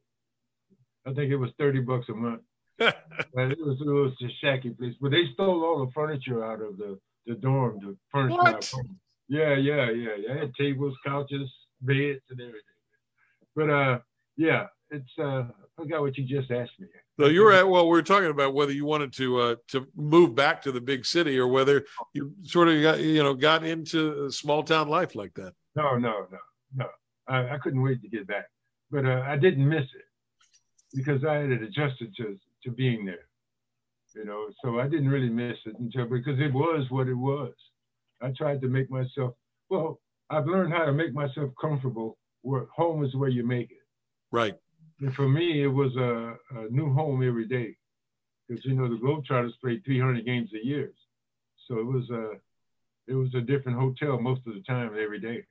[1.05, 2.43] I think it was 30 bucks a month.
[3.33, 7.35] It was, a shacky place, but they stole all the furniture out of the, the
[7.35, 8.65] dorm to furnish my What?
[8.65, 8.99] apartment.
[9.29, 10.35] Yeah, yeah, yeah, yeah.
[10.35, 11.49] I had tables, couches,
[11.81, 12.70] beds, and everything.
[13.57, 13.99] But uh,
[14.37, 16.87] yeah, it's uh, I forgot what you just asked me.
[17.19, 19.87] So you were at well, we were talking about whether you wanted to uh, to
[19.95, 21.85] move back to the big city or whether
[22.15, 25.53] you sort of got you know got into small town life like that.
[25.77, 26.39] No, no, no,
[26.75, 26.87] no.
[27.29, 28.47] I, I couldn't wait to get back,
[28.91, 30.05] but uh, I didn't miss it
[30.95, 33.27] because I had adjusted to to being there.
[34.15, 37.53] You know, so I didn't really miss it until because it was what it was.
[38.23, 39.35] I tried to make myself
[39.69, 40.01] well.
[40.31, 42.17] I've learned how to make myself comfortable.
[42.43, 43.79] Where home is where you make it.
[44.33, 44.55] Right.
[45.01, 47.77] And for me, it was a, a new home every day
[48.47, 50.93] because you know the Globetrotters played 300 games a year,
[51.67, 52.33] so it was a
[53.07, 55.45] it was a different hotel most of the time every day.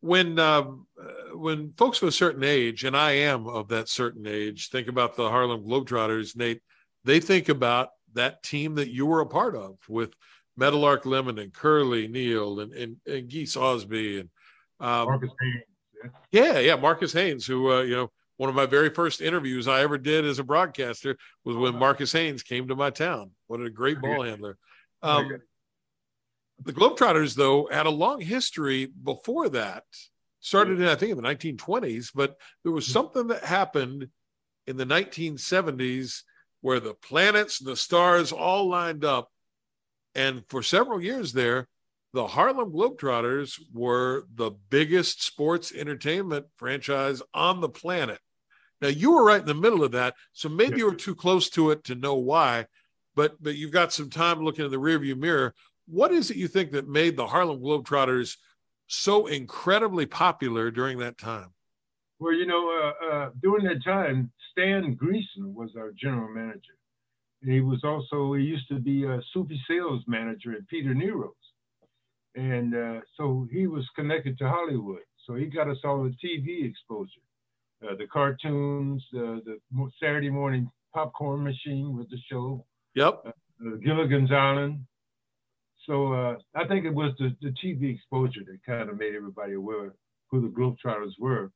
[0.00, 4.26] When um, uh, when folks of a certain age, and I am of that certain
[4.26, 6.62] age, think about the Harlem Globetrotters, Nate.
[7.04, 10.14] They think about that team that you were a part of with
[10.56, 14.30] Meadowlark Lemon and Curly Neal and and, and Geese Ausbie and
[14.80, 15.62] um, Marques Haynes.
[16.02, 16.10] yeah.
[16.32, 19.82] Yeah, yeah, Marques Haynes, who uh, you know, one of my very first interviews I
[19.82, 23.32] ever did as a broadcaster was when Marques Haynes came to my town.
[23.48, 24.56] What a great ball handler.
[25.02, 25.40] Um,
[26.64, 29.84] the Globetrotters, though, had a long history before that.
[30.40, 34.08] Started in, I think, in the 1920s, but there was something that happened
[34.66, 36.22] in the 1970s
[36.62, 39.28] where the planets and the stars all lined up.
[40.14, 41.68] And for several years there,
[42.12, 48.18] the Harlem Globetrotters were the biggest sports entertainment franchise on the planet.
[48.80, 51.50] Now you were right in the middle of that, so maybe you were too close
[51.50, 52.66] to it to know why,
[53.14, 55.54] but but you've got some time looking in the rearview mirror.
[55.86, 58.36] What is it you think that made the Harlem Globetrotters
[58.86, 61.52] so incredibly popular during that time?
[62.18, 66.76] Well, you know, uh, uh, during that time, Stan Greason was our general manager.
[67.42, 71.34] and He was also, he used to be a Soupy Sales manager at Peter Nero's.
[72.36, 75.02] And uh, so he was connected to Hollywood.
[75.26, 77.20] So he got us all the TV exposure,
[77.84, 79.58] uh, the cartoons, uh, the
[80.02, 82.64] Saturday morning popcorn machine with the show,
[82.94, 83.22] Yep.
[83.26, 84.80] uh, Gilligan's Island.
[85.86, 89.54] So uh, I think it was the, the TV exposure that kind of made everybody
[89.54, 89.94] aware
[90.30, 91.50] who the Globetrotters were.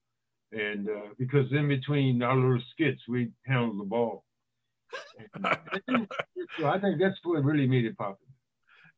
[0.52, 4.24] And uh, because in between our little skits, we handled the ball.
[5.88, 6.06] And
[6.58, 8.23] so I think that's what really made it popular.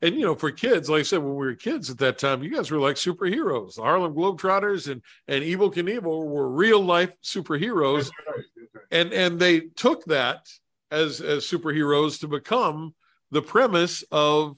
[0.03, 2.43] And you know, for kids, like I said, when we were kids at that time,
[2.43, 3.77] you guys were like superheroes.
[3.77, 8.45] The Harlem Globetrotters and and Evel Knievel were real life superheroes, right.
[8.75, 8.85] Right.
[8.91, 10.49] and and they took that
[10.91, 12.95] as as superheroes to become
[13.31, 14.57] the premise of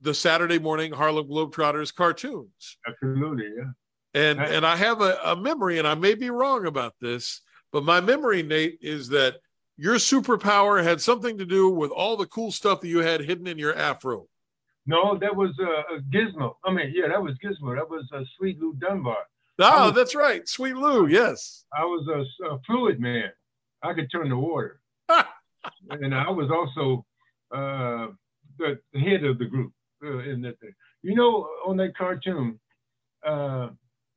[0.00, 2.76] the Saturday morning Harlem Globetrotters cartoons.
[2.86, 3.70] Absolutely, yeah.
[4.12, 4.52] And Right.
[4.52, 7.40] and I have a, a memory, and I may be wrong about this,
[7.72, 9.36] but my memory, Nate, is that
[9.76, 13.46] your superpower had something to do with all the cool stuff that you had hidden
[13.46, 14.28] in your afro.
[14.86, 16.54] No, that was uh, a Gizmo.
[16.64, 17.74] I mean, yeah, that was Gizmo.
[17.74, 19.16] That was uh, Sweet Lou Dunbar.
[19.60, 21.06] Oh, was- that's right, Sweet Lou.
[21.06, 21.64] Yes.
[21.76, 23.30] I was a, a fluid man.
[23.82, 24.80] I could turn the water,
[25.90, 27.04] and I was also
[27.54, 28.08] uh,
[28.58, 29.72] the, the head of the group
[30.04, 30.72] uh, in that thing.
[31.02, 32.58] You know, on that cartoon,
[33.26, 33.68] uh,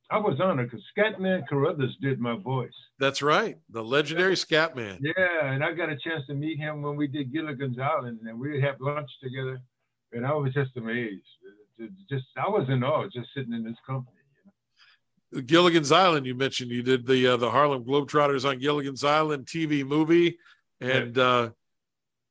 [0.10, 2.72] I was honored because Scatman Crothers did my voice.
[2.98, 5.00] That's right, the legendary Scatman.
[5.02, 8.40] Yeah, and I got a chance to meet him when we did Gilligan's Island, and
[8.40, 9.60] we'd have lunch together,
[10.14, 11.24] and I was just amazed.
[12.10, 14.18] Just I was in awe just sitting in this company.
[15.34, 15.42] You know?
[15.42, 16.26] Gilligan's Island.
[16.26, 20.40] You mentioned you did the uh, the Harlem Globetrotters on Gilligan's Island TV movie,
[20.82, 21.50] and uh,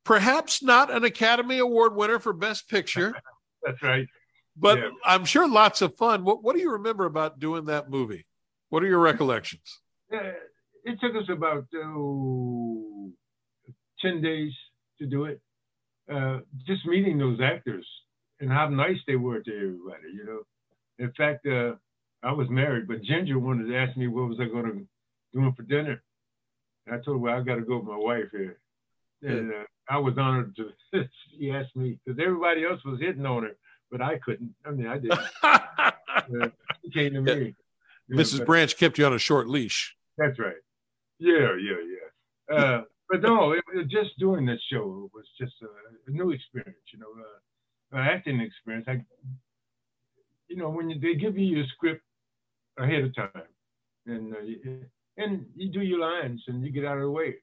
[0.03, 3.15] perhaps not an Academy Award winner for Best Picture,
[3.65, 4.07] That's right.
[4.55, 4.89] but Yeah.
[5.05, 6.23] I'm sure lots of fun.
[6.23, 8.25] What What do you remember about doing that movie?
[8.69, 9.81] What are your recollections?
[10.11, 10.31] Yeah,
[10.83, 13.11] it took us about oh,
[14.01, 14.51] 10 days
[14.99, 15.41] to do it.
[16.11, 17.85] Uh, just meeting those actors
[18.39, 20.39] and how nice they were to everybody, you know.
[20.99, 21.73] In fact, uh,
[22.23, 24.87] I was married, but Ginger wanted to ask me what was I going to
[25.33, 26.01] do for dinner.
[26.85, 28.57] And I told her, well, I got to go with my wife here.
[29.21, 30.71] And uh, I was honored to,
[31.39, 33.57] she asked me, because everybody else was hitting on her,
[33.91, 34.53] but I couldn't.
[34.65, 35.19] I mean, I didn't.
[36.27, 36.49] Uh,
[36.83, 37.55] she came to me.
[38.09, 38.45] Know, Mrs.
[38.45, 39.95] Branch kept you on a short leash.
[40.17, 40.55] that's right.
[41.19, 41.75] Yeah, yeah,
[42.49, 42.55] yeah.
[42.55, 46.77] Uh, but no, it, it, just doing this show was just a, a new experience,
[46.93, 48.85] you know, uh, an acting experience.
[48.87, 49.01] I,
[50.47, 52.03] you know, when you, they give you your script
[52.77, 53.31] ahead of time,
[54.05, 54.85] and uh, you,
[55.17, 57.35] and you do your lines and you get out of the way.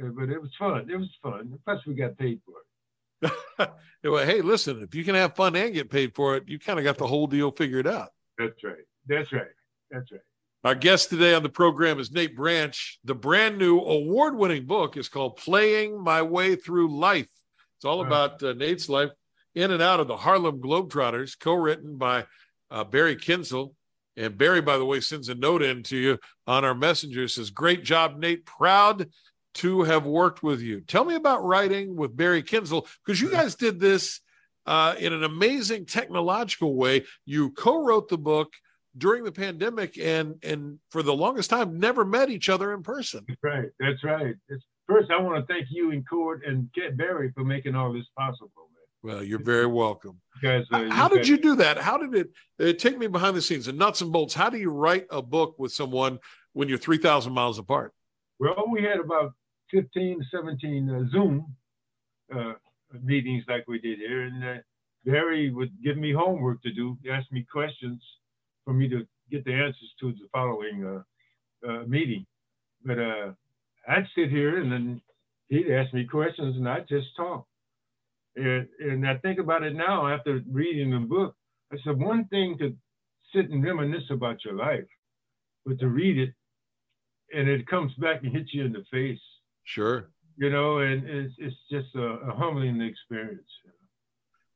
[0.00, 0.88] Uh, but it was fun.
[0.90, 1.58] It was fun.
[1.64, 3.70] Plus, we got paid for it.
[4.04, 6.78] Well, hey, listen, if you can have fun and get paid for it, you kind
[6.78, 8.10] of got the whole deal figured out.
[8.38, 8.76] That's right.
[9.08, 9.50] That's right.
[9.90, 10.20] That's right.
[10.64, 12.98] Our guest today on the program is Nate Branch.
[13.04, 17.28] The brand new award winning book is called Playing My Way Through Life.
[17.76, 19.10] It's all about uh, Nate's life
[19.54, 22.24] in and out of the Harlem Globetrotters, co written by
[22.72, 23.76] uh, Barry Kinsel.
[24.16, 26.18] And Barry, by the way, sends a note in to you
[26.48, 27.28] on our messenger.
[27.28, 28.44] Says, Great job, Nate.
[28.44, 29.10] Proud
[29.54, 30.80] to have worked with you.
[30.80, 34.20] Tell me about writing with Barry Kinsel, because you guys did this
[34.66, 37.04] uh, in an amazing technological way.
[37.24, 38.52] You co wrote the book
[38.96, 43.24] during the pandemic and and for the longest time never met each other in person.
[43.28, 43.68] That's right.
[43.78, 44.34] That's right.
[44.48, 47.92] It's, first, I want to thank you and Court and Ket Barry for making all
[47.92, 49.14] this possible, man.
[49.14, 50.20] Well, you're very welcome.
[50.42, 51.78] Guys, uh, How did guys- you do that?
[51.78, 54.34] How did it, uh take me behind the scenes and nuts and bolts?
[54.34, 56.18] How do you write a book with someone
[56.52, 57.92] when you're 3,000 miles apart?
[58.40, 59.32] Well, we had about
[59.70, 61.54] 15, 17 uh, Zoom
[62.34, 62.54] uh,
[63.02, 64.54] meetings like we did here, and uh,
[65.04, 68.00] Barry would give me homework to do, ask me questions
[68.68, 72.26] for me to get the answers to the following uh, uh, meeting.
[72.84, 73.30] But uh,
[73.88, 75.00] I'd sit here and then
[75.48, 77.46] he'd ask me questions, and I'd just talk.
[78.36, 81.34] And, and I think about it now after reading the book.
[81.72, 82.76] I said, one thing to
[83.34, 84.84] sit and reminisce about your life,
[85.64, 86.34] but to read it
[87.34, 89.18] and it comes back and hits you in the face,
[89.64, 90.10] Sure.
[90.36, 93.48] you know, and it's, it's just a, a humbling experience.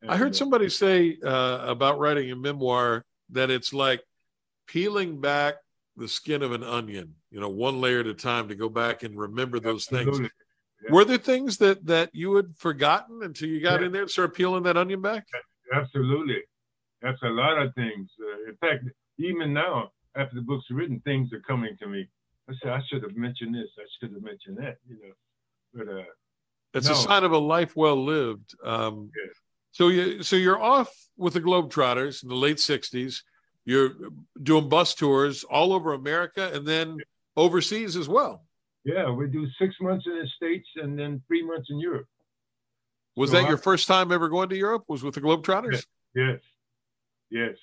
[0.03, 0.11] know.
[0.11, 4.03] I heard somebody say uh, about writing a memoir that it's like
[4.67, 5.55] peeling back
[5.97, 9.03] the skin of an onion, you know, one layer at a time to go back
[9.03, 10.19] and remember those things.
[10.21, 10.29] Yeah.
[10.91, 13.87] Were there things that that you had forgotten until you got Yeah.
[13.87, 15.27] in there and started peeling that onion back?
[15.73, 16.43] Absolutely.
[17.03, 18.11] That's a lot of things.
[18.21, 18.85] Uh, in fact,
[19.19, 22.09] even now, after the book's written, things are coming to me.
[22.49, 23.69] I said, I should have mentioned this.
[23.79, 25.13] I should have mentioned that, you know.
[25.75, 26.05] But uh,
[26.75, 28.55] It's a sign of a life well lived.
[28.65, 29.35] Um, Yes.
[29.75, 33.23] So you so you're off with the Globetrotters in the late '60s.
[33.65, 33.91] You're
[34.43, 36.99] doing bus tours all over America and then
[37.37, 38.45] overseas as well.
[38.85, 42.09] yeah, we do six months in the States and then three months in Europe.
[43.17, 44.85] Was So that I- your first time ever going to Europe?
[44.89, 45.87] Was with the Globetrotters?
[46.15, 46.41] Yes.
[47.31, 47.57] Yes.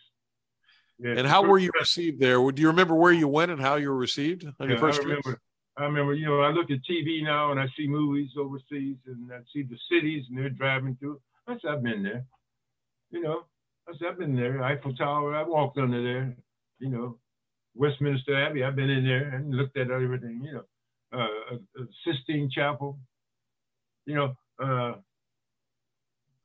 [1.00, 1.18] yes.
[1.18, 2.38] And how were you received there?
[2.52, 5.00] Do you remember where you went and how you were received on your Yeah, first
[5.00, 5.18] I trip?
[5.26, 5.42] remember.
[5.78, 9.32] I remember, you know, I look at TV now and I see movies overseas and
[9.32, 11.22] I see the cities and they're driving through.
[11.48, 12.26] I said, I've been there.
[13.12, 13.44] You know,
[13.90, 14.64] I said, I've been there.
[14.64, 16.36] Eiffel Tower, I walked under there.
[16.80, 17.18] You know,
[17.76, 20.64] Westminster Abbey, I've been in there and looked at everything, you know,
[21.12, 23.00] uh, uh, Sistine Chapel,
[24.06, 24.96] you know, uh,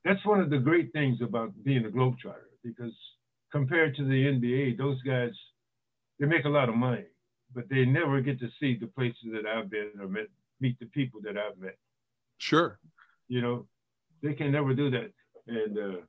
[0.05, 2.93] that's one of the great things about being a globetrotter because
[3.51, 5.31] compared to the NBA, those guys
[6.21, 7.05] they make a lot of money,
[7.55, 10.27] but they never get to see the places that I've been or met,
[10.61, 11.77] meet the people that I've met.
[12.39, 12.79] Sure.
[13.29, 13.67] You know,
[14.23, 15.13] they can never do that.
[15.47, 16.01] And uh,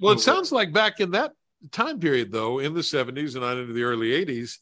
[0.00, 1.32] well, it sounds like back in that
[1.72, 4.58] time period, though, in the '70s and on into the early '80s,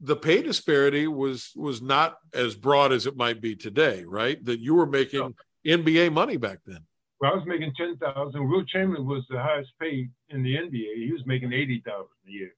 [0.00, 4.42] the pay disparity was was not as broad as it might be today, right?
[4.44, 5.34] That you were making
[5.66, 6.80] NBA money back then.
[7.20, 8.48] Well, I was making ten thousand.
[8.48, 10.96] Wilt Chamberlain was the highest paid in the NBA.
[10.96, 12.50] He was making eighty thousand a year.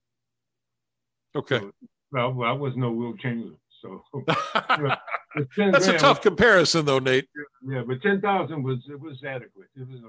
[1.37, 1.61] Okay.
[1.61, 1.73] So,
[2.11, 4.03] well, I was no Wilt Chamberlain, so
[5.57, 7.29] that's a tough comparison, though, Nate.
[7.65, 9.69] Yeah, but ten thousand was it was adequate.
[9.77, 10.01] It was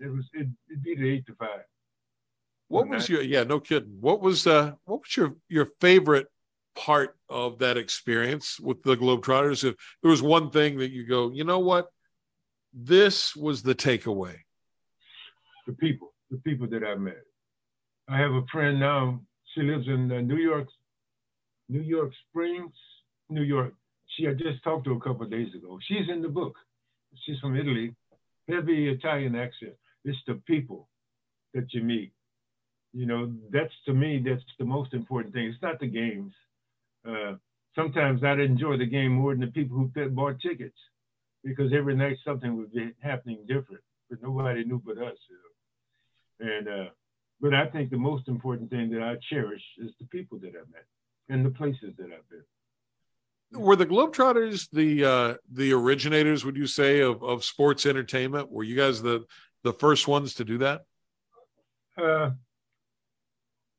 [0.00, 1.64] it was it, it beat eight to five.
[2.68, 3.96] What was your yeah, no kidding.
[4.00, 6.26] What was uh what was your your favorite
[6.76, 9.64] part of that experience with the Globetrotters?
[9.64, 11.88] If there was one thing that you go, you know what,
[12.72, 14.36] this was the takeaway.
[15.66, 17.22] The people, the people that I met.
[18.08, 19.20] I have a friend now.
[19.54, 20.68] She lives in uh, New York,
[21.68, 22.72] New York Springs,
[23.28, 23.74] New York.
[24.16, 25.78] She I just talked to a couple of days ago.
[25.86, 26.54] She's in the book.
[27.24, 27.94] She's from Italy,
[28.48, 29.74] heavy Italian accent.
[30.08, 30.88] It's the people
[31.54, 32.12] that you meet.
[32.92, 35.46] You know, that's to me, that's the most important thing.
[35.46, 36.32] It's not the games.
[37.06, 37.34] Uh,
[37.74, 40.78] sometimes I'd enjoy the game more than the people who bought tickets
[41.44, 45.16] because every night something would be happening different, but nobody knew but us.
[45.28, 46.52] You know?
[46.56, 46.90] And uh,
[47.40, 50.64] but I think the most important thing that I cherish is the people that I
[50.72, 50.86] met
[51.28, 52.44] and the places that I've been.
[53.50, 58.50] Were the Globetrotters the uh, the originators, would you say, of, of sports entertainment?
[58.50, 59.24] Were you guys the
[59.64, 60.84] the first ones to do that?
[61.96, 62.30] Uh,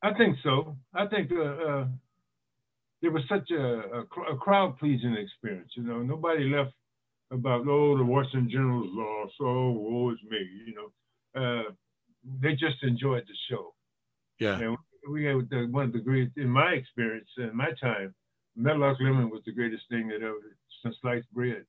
[0.02, 0.78] I think so.
[0.94, 1.88] I think uh, uh,
[3.02, 5.72] it was such a, a, a crowd pleasing experience.
[5.76, 6.74] You know, nobody left
[7.32, 10.40] about oh the Washington Generals lost, oh woe is me.
[10.66, 10.90] You know,
[11.42, 11.72] uh,
[12.42, 13.74] they just enjoyed the show.
[14.40, 14.60] Yeah.
[14.60, 14.78] And
[15.10, 18.14] we had the, one of the great in my experience in my time.
[18.56, 20.36] Meadowlark Lemon was the greatest thing that ever
[20.84, 21.64] since sliced bread,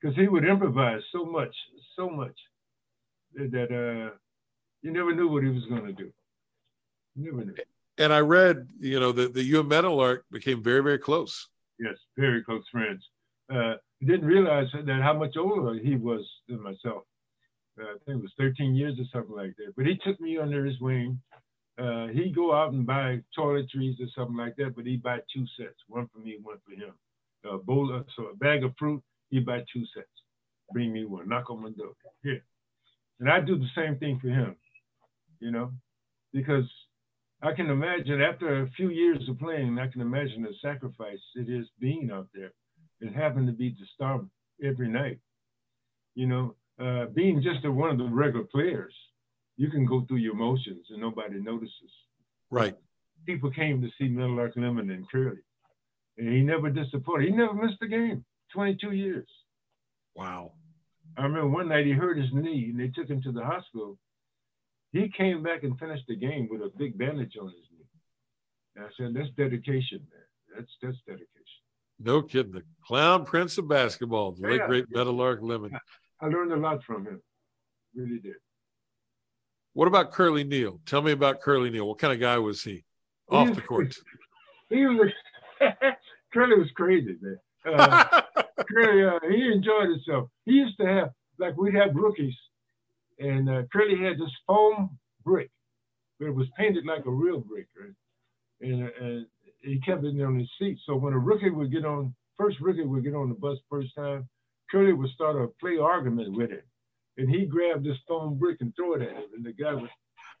[0.00, 1.54] because he would improvise so much,
[1.96, 2.38] so much
[3.34, 4.16] that uh,
[4.82, 6.10] you never knew what he was going to do.
[7.16, 7.54] never knew.
[7.98, 11.48] And I read, you know, that the you and Meadowlark became very, very close.
[11.78, 13.02] Yes, very close friends.
[13.52, 17.02] Uh, didn't realize that how much older he was than myself.
[17.80, 19.74] Uh, I think it was 13 years or something like that.
[19.76, 21.20] But he took me under his wing.
[21.78, 25.44] Uh, he'd go out and buy toiletries or something like that, but he'd buy two
[25.56, 26.92] sets, one for me, one for him.
[27.44, 29.00] A bowl, of, so a bag of fruit,
[29.30, 30.08] he'd buy two sets.
[30.72, 31.92] Bring me one, knock on my door.
[32.22, 32.42] Here.
[33.20, 34.56] And I do the same thing for him,
[35.40, 35.72] you know,
[36.32, 36.64] because
[37.42, 41.48] I can imagine after a few years of playing, I can imagine the sacrifice it
[41.48, 42.52] is being out there
[43.00, 44.20] and having to be the star
[44.62, 45.18] every night.
[46.14, 48.94] You know, uh, being just a, one of the regular players,
[49.56, 51.92] you can go through your motions and nobody notices.
[52.50, 52.76] Right.
[53.26, 55.42] People came to see Meadowlark Lemon and Curly,
[56.16, 57.28] and he never disappointed.
[57.28, 58.24] He never missed a game.
[58.52, 59.28] 22 years.
[60.14, 60.52] Wow.
[61.18, 63.98] I remember one night he hurt his knee and they took him to the hospital.
[64.92, 67.84] He came back and finished the game with a big bandage on his knee.
[68.76, 70.56] And I said, that's dedication, man.
[70.56, 71.28] That's that's dedication.
[71.98, 72.52] No kidding.
[72.52, 75.72] The clown prince of basketball, the late great Meadowlark Lemon.
[76.20, 77.20] I learned a lot from him.
[77.94, 78.36] Really did.
[79.72, 80.80] What about Curly Neal?
[80.86, 81.88] Tell me about Curly Neal.
[81.88, 82.84] What kind of guy was he?
[83.30, 83.94] Off the court.
[84.70, 85.10] He was
[86.32, 87.38] Curly was crazy, man.
[87.66, 88.22] Uh,
[88.66, 90.30] Curly, uh, he enjoyed himself.
[90.46, 92.36] He used to have like we'd have rookies,
[93.18, 95.50] and uh, Curly had this foam brick,
[96.20, 97.94] but it was painted like a real brick, right?
[98.60, 99.26] And, uh, and
[99.62, 100.78] he kept it on his seat.
[100.86, 103.94] So when a rookie would get on, first rookie would get on the bus first
[103.96, 104.28] time,
[104.70, 106.64] Curly would start a play argument with it.
[107.18, 109.90] and he grabbed this foam brick and throw it at him, and the guy was.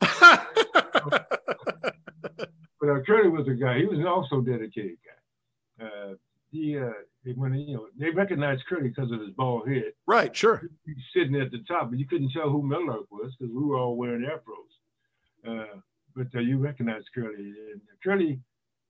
[2.80, 3.78] but uh, Curly was a guy.
[3.78, 5.86] He was also dedicated guy.
[5.86, 6.14] Uh,
[6.50, 6.90] he uh,
[7.34, 9.92] when you know they recognized Curly because of his bald head.
[10.06, 10.62] Right, sure.
[10.84, 13.76] He's sitting at the top, but you couldn't tell who Meadowlark was because we were
[13.76, 14.68] all wearing afros.
[15.46, 15.80] Uh,
[16.14, 18.40] but uh, you recognized Curly, and Curly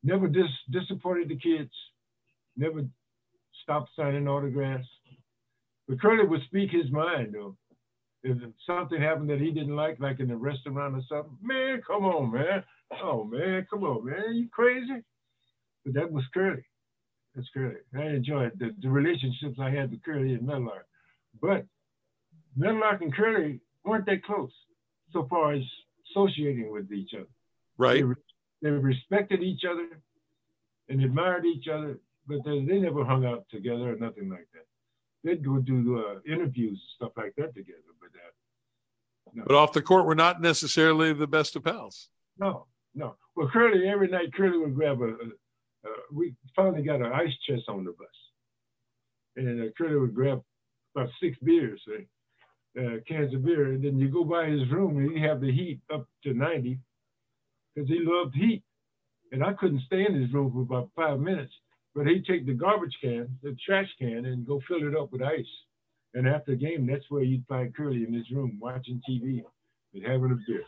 [0.02, 1.70] never dis- disappointed the kids,
[2.56, 2.82] never
[3.62, 4.86] stopped signing autographs.
[5.88, 7.56] But Curly would speak his mind though.
[8.24, 12.04] If something happened that he didn't like, like in the restaurant or something, man, come
[12.04, 12.64] on, man.
[13.02, 14.34] Oh man, come on, man.
[14.34, 15.02] You crazy?
[15.84, 16.64] But that was Curly.
[17.38, 17.76] That's Curly.
[17.96, 20.86] I enjoyed the, the relationships I had with Curly and Meadowlark.
[21.40, 21.66] But
[22.56, 24.50] Meadowlark and Curly weren't that close
[25.12, 25.62] so far as
[26.10, 27.28] associating with each other.
[27.76, 28.04] Right.
[28.60, 29.86] They, they respected each other
[30.88, 34.66] and admired each other, but they, they never hung out together or nothing like that.
[35.22, 37.78] They'd go do uh, interviews and stuff like that together.
[38.00, 38.30] But uh,
[39.34, 39.44] no.
[39.46, 42.08] But off the court, we're not necessarily the best of pals.
[42.36, 42.66] No,
[42.96, 43.14] no.
[43.36, 45.10] Well, Curly, every night Curly would grab a.
[45.10, 45.28] a,
[45.88, 48.08] a we finally got an ice chest on the bus,
[49.36, 50.42] and uh, Curly would grab
[50.94, 54.98] about six beers, uh, uh, cans of beer, and then you go by his room
[54.98, 56.78] and he'd have the heat up to ninety,
[57.74, 58.62] because he loved heat,
[59.32, 61.52] and I couldn't stay in his room for about five minutes.
[61.94, 65.22] But he'd take the garbage can, the trash can, and go fill it up with
[65.22, 65.46] ice.
[66.14, 69.42] And after the game, that's where you'd find Curly in his room watching TV
[69.94, 70.64] and having a beer.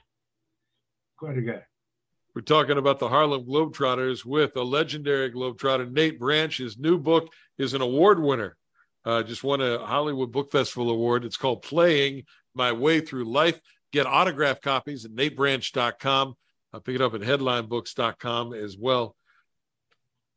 [1.18, 1.62] Quite a guy.
[2.34, 6.56] We're talking about the Harlem Globetrotters with a legendary Globetrotter, Nate Branch.
[6.56, 8.56] His new book is an award winner.
[9.04, 11.24] Uh, just won a Hollywood Book Festival award.
[11.24, 12.24] It's called Playing
[12.54, 13.60] My Way Through Life.
[13.92, 16.34] Get autograph copies at natebranch.com.
[16.72, 19.16] I'll pick it up at headlinebooks.com as well.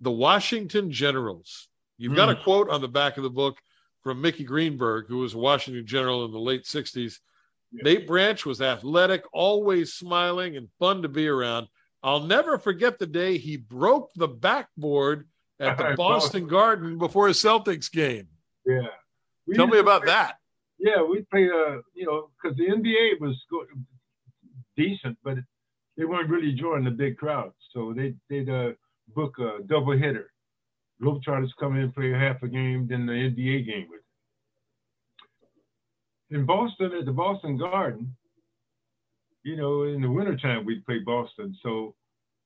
[0.02, 1.68] The Washington Generals.
[2.00, 3.60] You've got a quote on the back of the book
[4.02, 7.20] from Mickey Greenberg, who was a Washington General in the late 60s.
[7.72, 7.84] Yeah.
[7.84, 11.68] Nate Branch was athletic, always smiling, and fun to be around.
[12.04, 15.28] I'll never forget the day he broke the backboard
[15.60, 18.28] at the Boston Garden before a Celtics game.
[18.66, 18.88] Yeah.
[19.48, 20.36] We Tell me about play- that.
[20.80, 23.66] Yeah, we played, uh, you know, because the NBA was go-
[24.76, 25.38] decent, but
[25.96, 27.56] they weren't really drawing the big crowds.
[27.74, 28.72] So they, they'd uh,
[29.16, 30.30] book a double hitter.
[31.02, 34.02] Globetrotters come in, play half a game, then the NBA game with
[36.32, 36.36] it.
[36.36, 38.16] In Boston, at the Boston Garden,
[39.44, 41.56] you know, in the wintertime, we'd play Boston.
[41.62, 41.96] So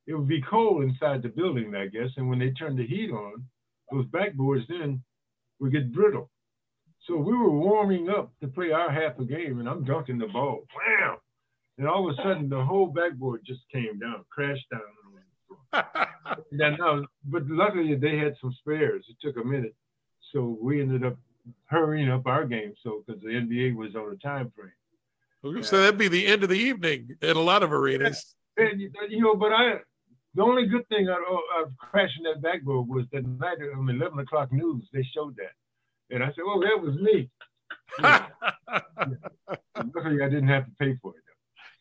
[0.07, 2.09] it would be cold inside the building, I guess.
[2.17, 3.45] And when they turned the heat on,
[3.91, 5.01] those backboards then
[5.59, 6.29] would get brittle.
[7.07, 10.27] So we were warming up to play our half a game, and I'm dunking the
[10.27, 10.65] ball.
[10.75, 11.17] Wham!
[11.77, 14.81] And all of a sudden, the whole backboard just came down, crashed down.
[16.51, 19.05] Then, no, uh, but luckily they had some spares.
[19.09, 19.75] It took a minute,
[20.33, 21.17] so we ended up
[21.67, 22.73] hurrying up our game.
[22.83, 24.71] So because the NBA was on a time frame.
[25.43, 28.35] So that'd be the end of the evening in a lot of arenas.
[28.57, 29.75] And you know, but I,
[30.33, 31.21] the only good thing out
[31.61, 35.53] of crashing that backboard was that night on the 11 o'clock news they showed that,
[36.13, 37.29] and I said, "Oh, that was me."
[39.95, 41.23] Luckily, I didn't have to pay for it.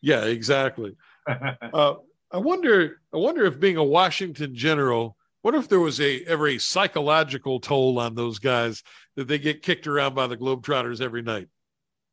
[0.01, 0.95] yeah, exactly.
[1.73, 1.95] Uh,
[2.31, 3.01] I wonder.
[3.13, 7.59] I wonder if being a Washington general, what if there was a ever a psychological
[7.59, 8.81] toll on those guys
[9.15, 11.49] that they get kicked around by the Globetrotters every night?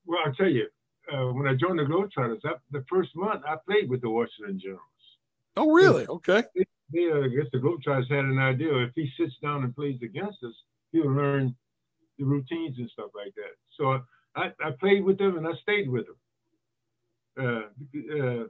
[0.07, 0.67] well, I'll tell you,
[1.13, 4.59] uh, when I joined the Globetrotters, I, the first month I played with the Washington
[4.61, 4.81] Generals.
[5.57, 6.07] Oh, really?
[6.07, 6.43] Okay.
[6.93, 9.99] They, uh, I guess the Globetrotters had an idea if he sits down and plays
[10.03, 10.55] against us,
[10.93, 11.55] he'll learn
[12.19, 13.55] the routines and stuff like that.
[13.77, 14.01] So
[14.37, 16.17] I, I played with them and I stayed with them.
[17.37, 18.45] Uh, uh,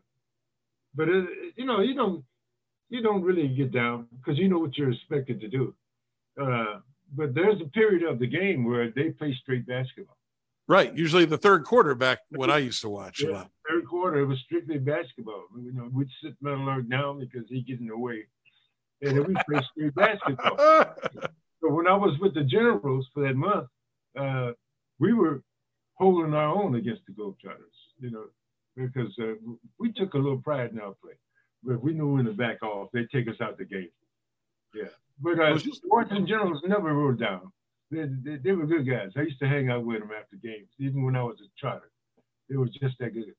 [0.94, 1.26] but it,
[1.56, 2.24] you know, you don't
[2.90, 5.74] you don't really get down because you know what you're expected to do.
[6.40, 6.80] Uh,
[7.16, 10.16] but there's a period of the game where they play straight basketball.
[10.66, 10.96] Right.
[10.96, 13.50] Usually the third quarter back when I used to watch a Yeah, lot.
[13.68, 15.44] third quarter, it was strictly basketball.
[15.60, 18.24] You know, we'd sit Meadowlark down because he getting away,
[19.02, 20.56] and then we play straight basketball.
[21.60, 23.68] So when I was with the Generals for that month,
[24.18, 24.52] uh,
[24.98, 25.42] we were
[25.94, 27.76] holding our own against the Globetrotters.
[28.00, 28.24] You know,
[28.74, 29.34] because uh,
[29.78, 31.12] we took a little pride in our play,
[31.62, 32.88] but we knew when to back off.
[32.94, 33.90] they'd take us out the game.
[34.74, 34.88] Yeah,
[35.20, 37.52] but uh, Washington Generals never wrote down.
[37.90, 39.10] They, they, they were good guys.
[39.16, 41.90] I used to hang out with them after games, even when I was a trotter.
[42.48, 43.32] They were just that good.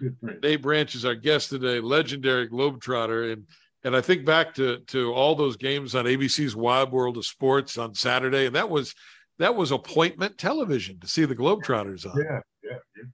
[0.00, 0.40] Good friends.
[0.42, 3.32] Nate Branch is our guest today, legendary Globetrotter.
[3.32, 3.46] And
[3.84, 7.78] and I think back to to all those games on ABC's Wide World of Sports
[7.78, 8.94] on Saturday, and that was
[9.38, 12.16] that was appointment television to see the Globetrotters on.
[12.18, 13.04] yeah, yeah, yeah.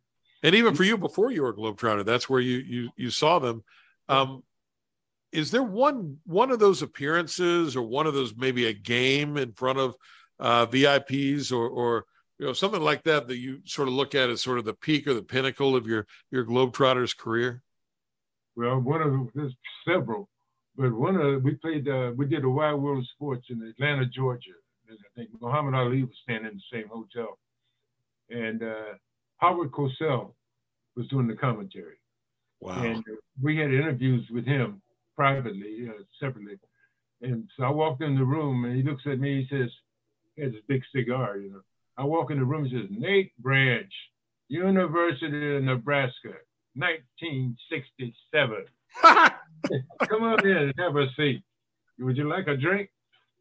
[0.43, 3.38] And even for you before you were a Globetrotter, that's where you you you saw
[3.38, 3.62] them.
[4.09, 4.43] Um,
[5.30, 9.53] is there one one of those appearances or one of those maybe a game in
[9.53, 9.95] front of
[10.43, 12.05] uh, VIPs or or
[12.38, 14.74] you know something like that that you sort of look at as sort of the
[14.74, 17.62] peak or the pinnacle of your your Globetrotters career?
[18.55, 19.55] Well, one of the, there's
[19.88, 20.28] several,
[20.76, 21.88] but one of we played.
[21.88, 24.51] Uh, we did a wide World of Sports in Atlanta, Georgia.
[24.88, 27.38] And I think Muhammad Ali was staying in the same hotel,
[28.28, 28.95] and uh,
[29.38, 30.34] Howard Cosell
[30.97, 31.97] was doing the commentary.
[32.61, 32.82] Wow.
[32.82, 33.03] And
[33.40, 34.82] we had interviews with him
[35.16, 36.59] privately, uh, separately.
[37.22, 39.47] And so I walked in the room, and he looks at me.
[39.49, 39.70] He says,
[40.37, 41.62] he has this big cigar, you know.
[41.97, 42.64] I walk in the room.
[42.64, 43.93] He says, Nate Branch,
[44.49, 46.35] University of Nebraska,
[46.74, 48.64] 1967.
[50.09, 51.43] Come on in and have a seat.
[51.99, 52.91] Would you like a drink?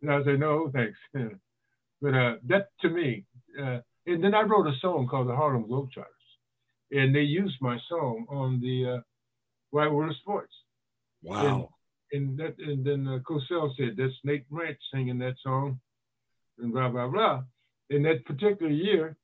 [0.01, 0.97] And I said, no, thanks.
[2.01, 3.25] but uh, that to me,
[3.61, 6.05] uh, and then I wrote a song called the Harlem Globetrotters,
[6.91, 9.01] and they used my song on the uh,
[9.71, 10.53] Wide World of Sports.
[11.23, 11.69] wow.
[12.13, 15.79] And that, and then uh, Cosell said, that's Nate Branch singing that song,
[16.59, 17.43] and blah blah blah.
[17.89, 19.17] In that particular year,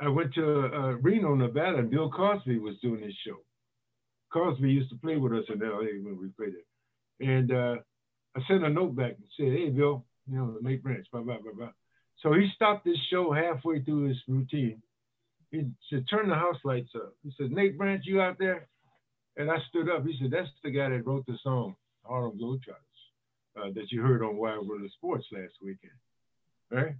[0.00, 3.36] I went to uh, Reno, Nevada, and Bill Cosby was doing his show.
[4.32, 6.66] Cosby used to play with us in LA when we played it.
[7.26, 7.76] And uh,
[8.36, 11.38] I sent a note back and said, hey, Bill, you know, Nate Branch, blah, blah,
[11.38, 11.70] blah, blah.
[12.22, 14.82] So he stopped this show halfway through his routine.
[15.50, 17.14] He said, turn the house lights up.
[17.22, 18.68] He said, Nate Branch, you out there?
[19.36, 20.04] And I stood up.
[20.04, 22.85] He said, that's the guy that wrote the song, Harlem Globetrotters,
[23.56, 25.92] uh, that you heard on Wide World of Sports last weekend,
[26.70, 26.94] right?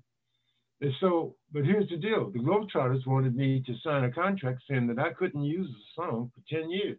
[0.81, 2.31] And so, but here's the deal.
[2.31, 6.31] The Globetrotters wanted me to sign a contract saying that I couldn't use the song
[6.35, 6.99] for 10 years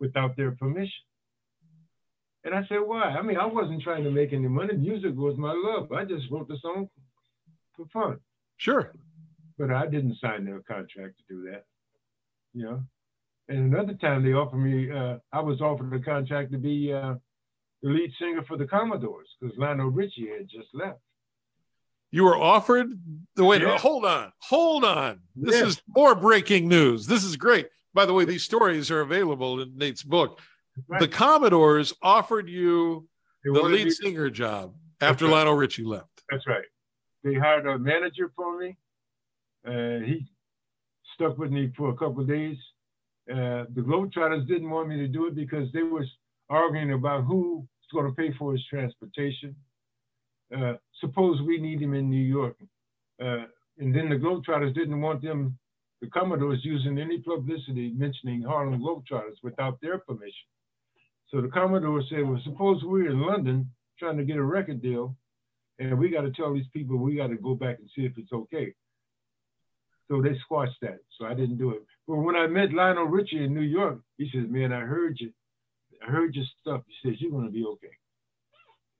[0.00, 1.04] without their permission.
[2.44, 3.02] And I said, why?
[3.02, 4.74] I mean, I wasn't trying to make any money.
[4.74, 5.92] Music was my love.
[5.92, 6.88] I just wrote the song
[7.76, 8.18] for fun.
[8.56, 8.92] Sure.
[9.58, 11.64] But I didn't sign their contract to do that.
[12.54, 12.82] You know?
[13.48, 17.14] And another time they offered me, uh, I was offered a contract to be uh,
[17.82, 21.00] the lead singer for the Commodores because Lionel Richie had just left.
[22.10, 22.88] You were offered
[23.36, 23.62] the wait.
[23.62, 23.78] Yeah.
[23.78, 25.20] Hold on, hold on.
[25.34, 25.66] This yeah.
[25.66, 27.06] is more breaking news.
[27.06, 27.68] This is great.
[27.94, 30.40] By the way, these stories are available in Nate's book.
[30.88, 31.00] Right.
[31.00, 33.08] The Commodores offered you
[33.44, 35.32] the lead singer job after right.
[35.32, 36.22] Lionel Richie left.
[36.30, 36.64] That's right.
[37.24, 38.76] They hired a manager for me.
[39.66, 40.26] Uh, he
[41.14, 42.56] stuck with me for a couple of days.
[43.30, 46.06] Uh, the Globetrotters didn't want me to do it because they was
[46.50, 47.24] arguing about
[47.92, 49.54] going to pay for his transportation.
[50.56, 52.56] Uh, suppose we need him in New York.
[53.20, 53.44] Uh,
[53.78, 55.58] and then the Globetrotters didn't want them,
[56.00, 60.48] the Commodores, using any publicity mentioning Harlem Globetrotters without their permission.
[61.30, 65.16] So the Commodore said, well, suppose we're in London trying to get a record deal,
[65.78, 68.12] and we got to tell these people we got to go back and see if
[68.18, 68.74] it's okay.
[70.08, 70.98] So they squashed that.
[71.18, 71.82] So I didn't do it.
[72.06, 75.32] But when I met Lionel Richie in New York, he says, man, I heard you.
[76.02, 76.82] I heard your stuff.
[76.86, 77.88] He says, you're going to be okay.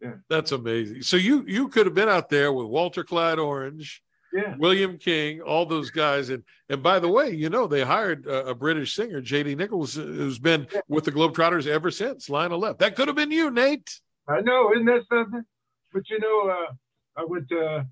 [0.00, 0.14] Yeah.
[0.28, 1.03] That's amazing.
[1.03, 4.57] So you you could have been out there with Walter Clyde Orange, yeah.
[4.59, 6.28] William King, all those guys.
[6.30, 9.55] And and by the way, you know they hired a, a British singer, J.D.
[9.55, 10.80] Nicholas, who's been yeah.
[10.88, 12.80] with the Globetrotters ever since Lionel left.
[12.80, 14.00] That could have been you, Nate.
[14.26, 15.44] I know, isn't that something?
[15.92, 16.72] But you know, uh,
[17.16, 17.53] I went.
[17.53, 17.84] Uh,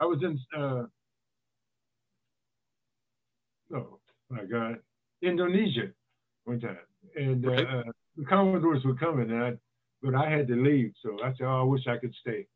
[0.00, 0.38] I was in.
[0.54, 0.84] Uh,
[3.74, 4.80] oh my God,
[5.22, 5.92] Indonesia
[6.44, 6.76] one time,
[7.16, 7.84] and uh, right.
[8.16, 9.52] The Commodores were coming, and I
[10.02, 10.92] but I had to leave.
[11.02, 12.46] So I said, oh, I wish I could stay.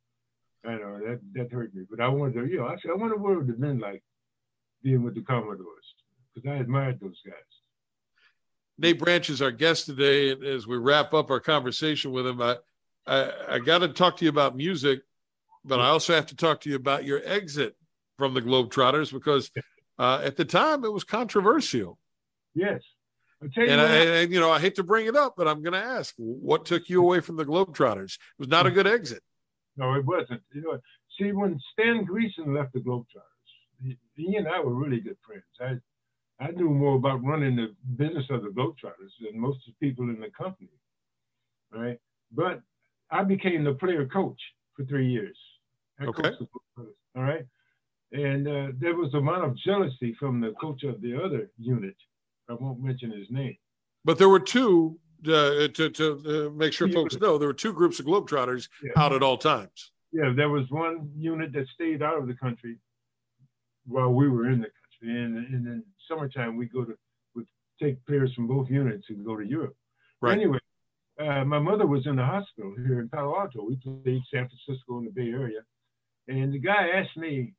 [0.67, 2.95] I know that that hurt me, but I wanted to, you know, I said, I
[2.95, 4.03] wonder what it would have been like
[4.83, 5.85] being with the Commodores
[6.35, 7.35] because I admired those guys.
[8.77, 12.41] Nate Branch is our guest today, and as we wrap up our conversation with him,
[12.41, 12.57] I
[13.07, 15.01] I, I got to talk to you about music,
[15.65, 17.75] but I also have to talk to you about your exit
[18.19, 19.51] from the Globetrotters because
[19.99, 21.99] uh, at the time it was controversial.
[22.55, 22.83] Yes.
[23.41, 26.15] And I, you know, I hate to bring it up, but I'm going to ask,
[26.17, 28.15] what took you away from the Globetrotters?
[28.15, 29.23] It was not a good exit.
[29.77, 30.43] No, it wasn't.
[30.53, 30.79] You know,
[31.19, 33.05] see, when Stan Greason left the Globetrotters,
[33.83, 35.45] he, he and I were really good friends.
[35.61, 39.87] I, I knew more about running the business of the Globetrotters than most of the
[39.87, 40.71] people in the company,
[41.73, 41.99] right?
[42.33, 42.61] But
[43.11, 44.41] I became the player coach
[44.77, 45.37] for three years.
[46.01, 46.33] I okay.
[46.77, 47.45] all right.
[48.13, 51.97] And uh, there was a amount of jealousy from the coach of the other unit
[52.49, 53.57] I won't mention his name.
[54.05, 57.73] But there were two uh, to to uh, make sure folks know there were two
[57.73, 58.93] groups of globetrotters yeah.
[58.97, 59.93] out at all times.
[60.13, 62.79] Yeah, there was one unit that stayed out of the country
[63.87, 64.71] while we were in the
[65.01, 66.97] country, and, and in summertime we go to
[67.35, 67.47] would
[67.81, 69.77] take players from both units and go to Europe.
[70.21, 70.33] Right.
[70.33, 70.59] Anyway,
[71.21, 73.65] uh, my mother was in the hospital here in Palo Alto.
[73.65, 75.61] We played San Francisco in the Bay Area,
[76.29, 77.53] and the guy asked me,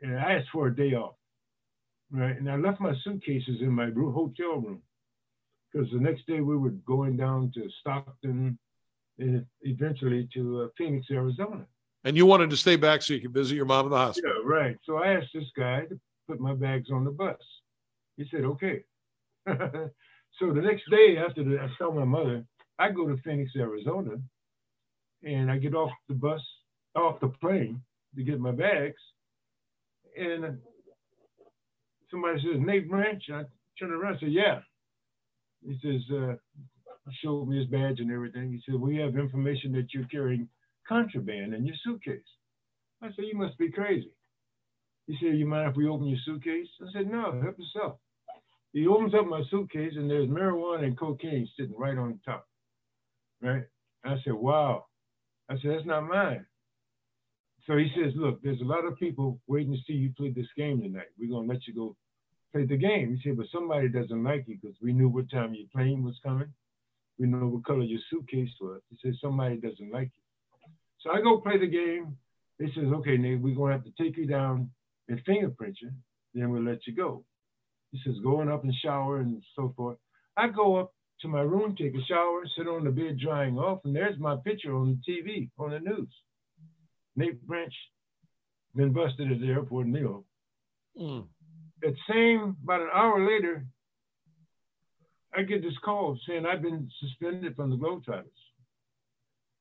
[0.00, 1.16] and I asked for a day off
[2.12, 2.36] right?
[2.36, 4.82] And I left my suitcases in my hotel room
[5.72, 8.58] because the next day we were going down to Stockton
[9.18, 11.66] and eventually to uh, Phoenix, Arizona.
[12.04, 14.32] And you wanted to stay back so you could visit your mom in the hospital.
[14.44, 14.76] Yeah, right.
[14.84, 15.98] So I asked this guy to
[16.28, 17.36] put my bags on the bus.
[18.16, 18.84] He said, okay.
[19.46, 22.44] so the next day after the, I saw my mother,
[22.78, 24.16] I go to Phoenix, Arizona,
[25.22, 26.40] and I get off the bus,
[26.96, 27.80] off the plane
[28.16, 29.00] to get my bags.
[30.18, 30.58] And
[32.12, 33.22] somebody says, Nate Branch.
[33.32, 33.42] I
[33.80, 34.60] turn around and say, yeah.
[35.66, 36.34] He says, uh,
[37.22, 38.52] showed me his badge and everything.
[38.52, 40.48] He said, we have information that you're carrying
[40.88, 42.20] contraband in your suitcase.
[43.02, 44.10] I said, you must be crazy.
[45.06, 46.68] He said, you mind if we open your suitcase?
[46.80, 47.96] I said, no, help yourself.
[48.72, 52.46] He opens up my suitcase and there's marijuana and cocaine sitting right on top.
[53.40, 53.64] Right?
[54.04, 54.86] I said, wow.
[55.48, 56.46] I said, that's not mine.
[57.66, 60.46] So he says, look, there's a lot of people waiting to see you play this
[60.56, 61.06] game tonight.
[61.18, 61.96] We're going to let you go
[62.52, 63.16] play the game.
[63.16, 66.18] He said, but somebody doesn't like you because we knew what time your plane was
[66.22, 66.52] coming.
[67.18, 68.80] We know what color your suitcase was.
[68.90, 70.22] He said, somebody doesn't like you.
[71.00, 72.16] So I go play the game.
[72.58, 74.70] He says, okay, Nate, we're going to have to take you down
[75.08, 75.90] and fingerprint you.
[76.34, 77.24] then we'll let you go.
[77.90, 79.98] He says, going up and shower and so forth.
[80.36, 83.80] I go up to my room, take a shower, sit on the bed drying off,
[83.84, 86.08] and there's my picture on the TV, on the news.
[87.16, 87.74] Nate Branch
[88.74, 90.24] been busted at the airport meal.
[90.98, 91.26] Mm.
[91.82, 93.66] That same, about an hour later,
[95.34, 98.26] I get this call saying I've been suspended from the Globetrotters.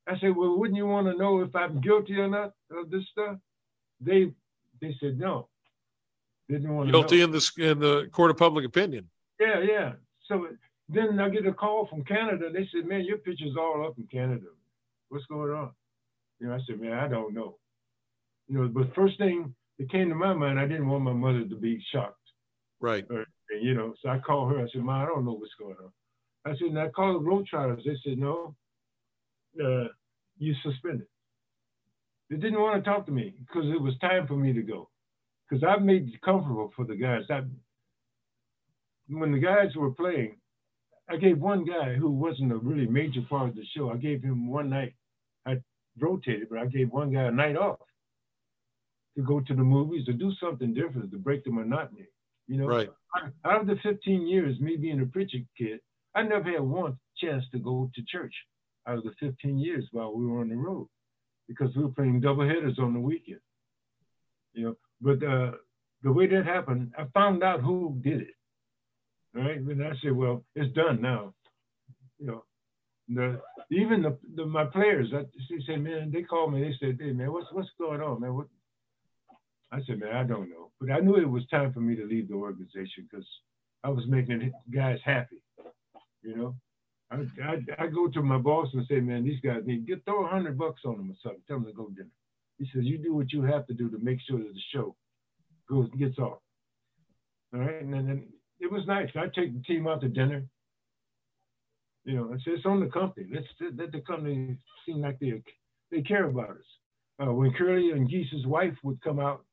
[0.07, 3.03] I said, well, wouldn't you want to know if I'm guilty or not of this
[3.11, 3.37] stuff?
[3.99, 4.31] They
[4.81, 5.47] they said no.
[6.49, 7.25] Didn't want to guilty know.
[7.25, 9.09] in the in the court of public opinion.
[9.39, 9.93] Yeah, yeah.
[10.27, 10.47] So
[10.89, 12.49] then I get a call from Canada.
[12.51, 14.47] They said, man, your picture's all up in Canada.
[15.09, 15.71] What's going on?
[16.39, 17.57] You know, I said, man, I don't know.
[18.47, 21.43] You know, but first thing that came to my mind, I didn't want my mother
[21.43, 22.15] to be shocked.
[22.79, 23.03] Right.
[23.09, 23.25] Or,
[23.59, 24.59] you know, so I called her.
[24.59, 25.91] I said, Ma, I don't know what's going on.
[26.45, 27.83] I said, and I called the Globetrotters.
[27.83, 28.55] They said, no,
[29.63, 29.87] uh,
[30.37, 31.07] you suspended.
[32.29, 34.89] They didn't want to talk to me because it was time for me to go.
[35.49, 37.23] Because I've made it comfortable for the guys.
[37.29, 37.41] I,
[39.09, 40.37] when the guys were playing,
[41.09, 44.23] I gave one guy who wasn't a really major part of the show, I gave
[44.23, 44.93] him one night.
[45.45, 45.55] I
[45.99, 47.79] rotated, but I gave one guy a night off
[49.15, 52.07] to go to the movies or do something different to break the monotony.
[52.47, 52.89] You know, right.
[53.45, 55.79] out of the 15 years, me being a preacher kid,
[56.15, 58.33] I never had one chance to go to church
[58.87, 60.87] out of the 15 years while we were on the road
[61.47, 63.39] because we were playing double headers on the weekend.
[64.53, 65.51] You know, but uh,
[66.03, 68.35] the way that happened, I found out who did it.
[69.33, 69.57] Right?
[69.57, 71.33] And I said, well, it's done now.
[72.19, 72.43] You know,
[73.07, 73.41] the
[73.71, 76.61] even the, the my players, I, they said, man, they called me.
[76.61, 78.35] They said, hey man, what's what's going on, man?
[78.35, 78.47] What?
[79.71, 82.05] I said, man, I don't know, but I knew it was time for me to
[82.05, 83.25] leave the organization because
[83.83, 85.37] I was making guys happy.
[86.23, 86.55] You know,
[87.09, 90.25] I, I, I go to my boss and say, man, these guys need get throw
[90.25, 91.41] a hundred bucks on them or something.
[91.47, 92.09] Tell them to go dinner.
[92.57, 94.95] He says, you do what you have to do to make sure that the show
[95.69, 96.39] goes gets off.
[97.53, 98.27] All right, and then
[98.59, 99.09] it was nice.
[99.15, 100.43] I take the team out to dinner.
[102.05, 103.27] You know, it's, it's on the company.
[103.33, 103.47] Let's
[103.77, 105.41] let the company seem like they
[105.91, 107.21] they care about us.
[107.21, 109.43] Uh, when Curly and Geese's wife would come out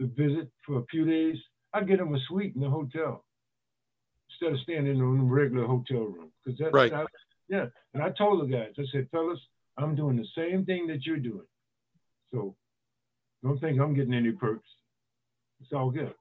[0.00, 1.36] to visit for a few days,
[1.74, 3.24] I'd get them a suite in the hotel
[4.30, 6.30] instead of staying in a regular hotel room.
[6.44, 6.92] Because that's right.
[6.92, 7.04] I,
[7.48, 7.66] yeah.
[7.94, 9.38] And I told the guys, I said, fellas,
[9.76, 11.46] I'm doing the same thing that you're doing.
[12.32, 12.54] So
[13.42, 14.68] don't think I'm getting any perks.
[15.60, 16.14] It's all good.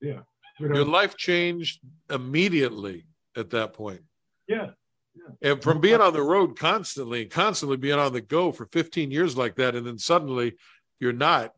[0.00, 0.20] Yeah.
[0.60, 3.06] But, Your uh, life changed immediately
[3.36, 4.02] at that point.
[4.48, 4.70] Yeah.
[5.14, 5.50] Yeah.
[5.52, 9.10] And from being on the road constantly and constantly being on the go for 15
[9.10, 10.54] years like that, and then suddenly
[11.00, 11.54] you're not.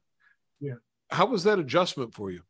[0.60, 0.74] Yeah.
[1.10, 2.42] How was that adjustment for you?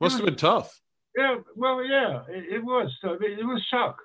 [0.00, 0.80] Must have been tough.
[1.16, 2.92] Yeah, well, yeah, it, it was.
[3.00, 3.98] So it, it, was shock.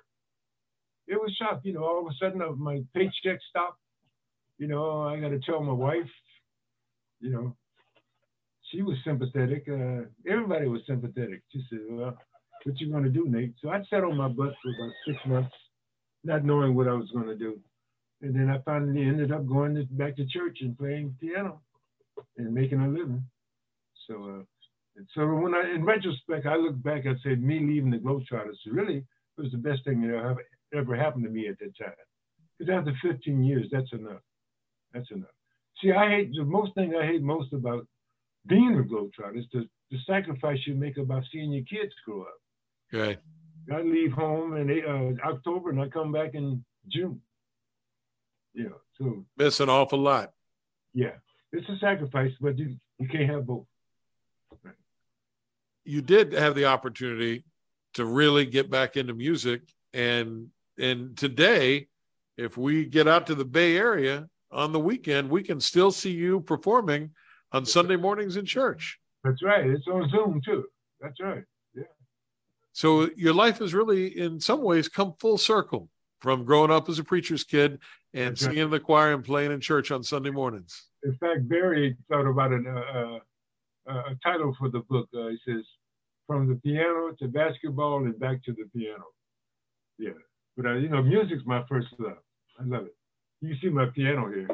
[1.08, 1.60] It was shock.
[1.64, 3.78] You know, all of a sudden uh, my paycheck stopped.
[4.58, 6.10] You know, I got to tell my wife.
[7.20, 7.56] You know,
[8.70, 9.66] she was sympathetic.
[9.68, 11.42] Uh, everybody was sympathetic.
[11.52, 12.16] She said, "Well,
[12.62, 15.18] what you going to do, Nate?" So I sat on my butt for about six
[15.26, 15.54] months,
[16.22, 17.58] not knowing what I was going to do.
[18.22, 21.60] And then I finally ended up going to, back to church and playing piano
[22.36, 23.24] and making a living.
[24.06, 24.40] So.
[24.40, 24.42] Uh,
[25.14, 29.04] so when I, in retrospect, I look back and said, me leaving the Globetrotters really
[29.38, 30.44] was the best thing that ever,
[30.74, 31.94] ever happened to me at that time.
[32.58, 34.20] Because after 15 years, that's enough.
[34.92, 35.30] That's enough.
[35.80, 37.86] See, I hate the most thing I hate most about
[38.46, 42.40] being a Globetrotter is the, the sacrifice you make about seeing your kids grow up.
[42.92, 43.18] Okay.
[43.72, 47.20] I leave home in uh, October and I come back in June.
[48.52, 50.32] Yeah, so miss an awful lot.
[50.92, 51.12] Yeah,
[51.52, 53.64] it's a sacrifice, but you, you can't have both
[55.90, 57.44] you did have the opportunity
[57.94, 59.62] to really get back into music.
[59.92, 61.88] And and today
[62.36, 66.12] if we get out to the bay area on the weekend we can still see
[66.12, 67.10] you performing
[67.52, 68.98] on sunday mornings in church.
[69.24, 69.66] That's right.
[69.66, 70.64] It's on zoom too.
[71.00, 71.42] That's right.
[71.74, 71.82] Yeah.
[72.72, 76.98] So your life has really in some ways come full circle from growing up as
[76.98, 77.78] a preacher's kid
[78.14, 78.64] and that's singing right.
[78.64, 80.86] in the choir and playing in church on sunday mornings.
[81.02, 83.18] In fact barry thought about it uh,
[83.90, 85.08] uh, a title for the book.
[85.14, 85.64] Uh, he says
[86.30, 89.02] from the piano to basketball and back to the piano.
[89.98, 90.10] Yeah,
[90.56, 92.18] but uh, you know, music's my first love.
[92.60, 92.94] I love it.
[93.40, 94.48] You see my piano here.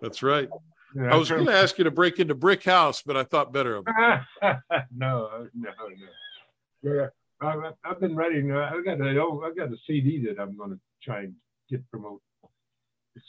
[0.00, 0.48] That's right.
[0.94, 3.52] Yeah, I was going to ask you to break into Brick House, but I thought
[3.52, 3.94] better of it.
[4.96, 5.74] no, no, no.
[6.84, 7.06] Yeah,
[7.40, 8.52] I, have been writing.
[8.52, 11.34] Uh, I got a, oh, I got a CD that I'm going to try and
[11.68, 12.20] get promoted.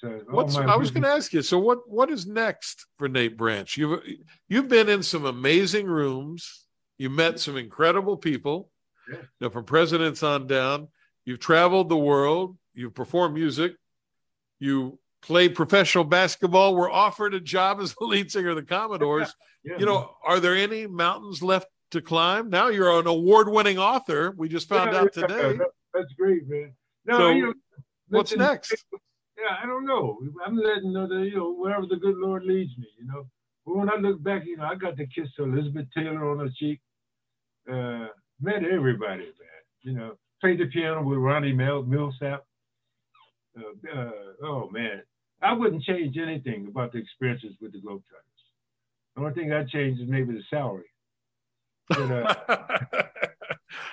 [0.04, 1.42] Uh, What's, I was going to ask you.
[1.42, 3.76] So, what what is next for Nate Branch?
[3.76, 4.00] You've
[4.48, 6.63] you've been in some amazing rooms
[6.98, 8.70] you met some incredible people,
[9.10, 9.18] yeah.
[9.18, 10.88] you know, from presidents on down.
[11.26, 12.58] You've traveled the world.
[12.74, 13.74] You've performed music.
[14.60, 16.76] You played professional basketball.
[16.76, 19.34] Were offered a job as the lead singer of the Commodores.
[19.66, 19.78] Yeah.
[19.80, 22.50] You know, are there any mountains left to climb.
[22.50, 24.34] Now you're an award-winning author.
[24.36, 25.58] We just found Yeah, out today.
[25.94, 26.74] that's great, man.
[27.06, 27.54] No, So, you know,
[28.10, 28.86] What's listen, next?
[29.38, 30.20] Yeah, I don't know.
[30.46, 32.88] I'm letting uh, know that you know wherever the good Lord leads me.
[33.00, 33.26] You know,
[33.66, 36.50] but when I look back, you know, I got to kiss Elizabeth Taylor on her
[36.58, 36.80] cheek.
[37.72, 38.08] Uh,
[38.42, 39.64] met everybody, man.
[39.82, 42.40] You know, played the piano with Ronnie Mel- Milsap.
[43.58, 44.12] Uh, uh,
[44.44, 45.02] oh man,
[45.42, 48.34] I wouldn't change anything about the experiences with the Globetrotters.
[49.16, 50.86] The only thing I'd change is maybe the salary.
[51.90, 53.04] But, uh, uh, I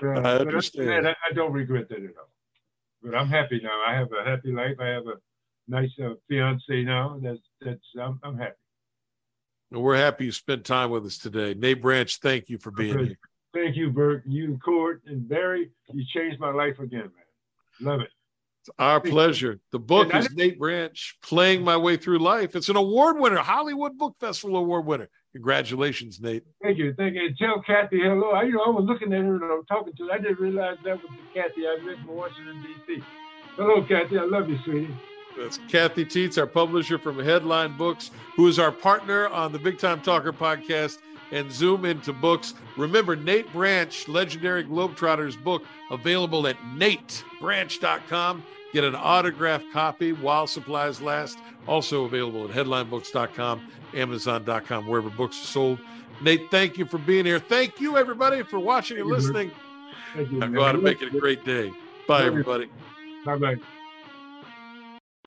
[0.00, 1.08] but other than understand.
[1.08, 2.30] I, I don't regret that at all.
[3.02, 3.82] But I'm happy now.
[3.86, 4.76] I have a happy life.
[4.80, 5.16] I have a
[5.68, 7.18] nice uh, fiance now.
[7.22, 8.54] That's that's I'm, I'm happy.
[9.72, 11.54] And We're happy you spent time with us today.
[11.54, 13.06] Nate Branch, thank you for being Okay.
[13.06, 13.18] here.
[13.52, 14.22] Thank you, Burke.
[14.26, 15.70] You, and Court, and Barry.
[15.92, 17.12] You changed my life again, man.
[17.80, 18.10] Love it.
[18.60, 19.58] It's our pleasure.
[19.72, 22.54] The book And is Nate Branch, Playing My Way Through Life.
[22.54, 25.08] It's an award winner, Hollywood Book Festival award winner.
[25.32, 26.44] Congratulations, Nate.
[26.62, 26.92] Thank you.
[26.94, 27.26] Thank you.
[27.26, 28.30] And tell Kathy hello.
[28.30, 30.12] I, you know, I was looking at her and I was talking to her.
[30.12, 33.02] I didn't realize that was the Kathy I met in Washington, D.C.
[33.56, 34.18] Hello, Kathy.
[34.18, 34.94] I love you, sweetie.
[35.38, 39.78] That's Kathy Teets, our publisher from Headline Books, who is our partner on the Big
[39.78, 40.98] Time Talker podcast
[41.32, 42.54] and Zoom into Books.
[42.76, 48.42] Remember, Nate Branch, Legendary Globetrotters book, available at natebranch.com.
[48.72, 51.38] Get an autographed copy while supplies last.
[51.66, 55.78] Also available at headlinebooks.com, amazon.com, wherever books are sold.
[56.20, 57.38] Nate, thank you for being here.
[57.38, 59.50] Thank you, everybody, for watching and listening.
[60.14, 60.38] Thank you.
[60.38, 61.72] Now go out and make it a great day.
[62.06, 62.68] Bye, everybody.
[63.24, 63.56] Bye bye.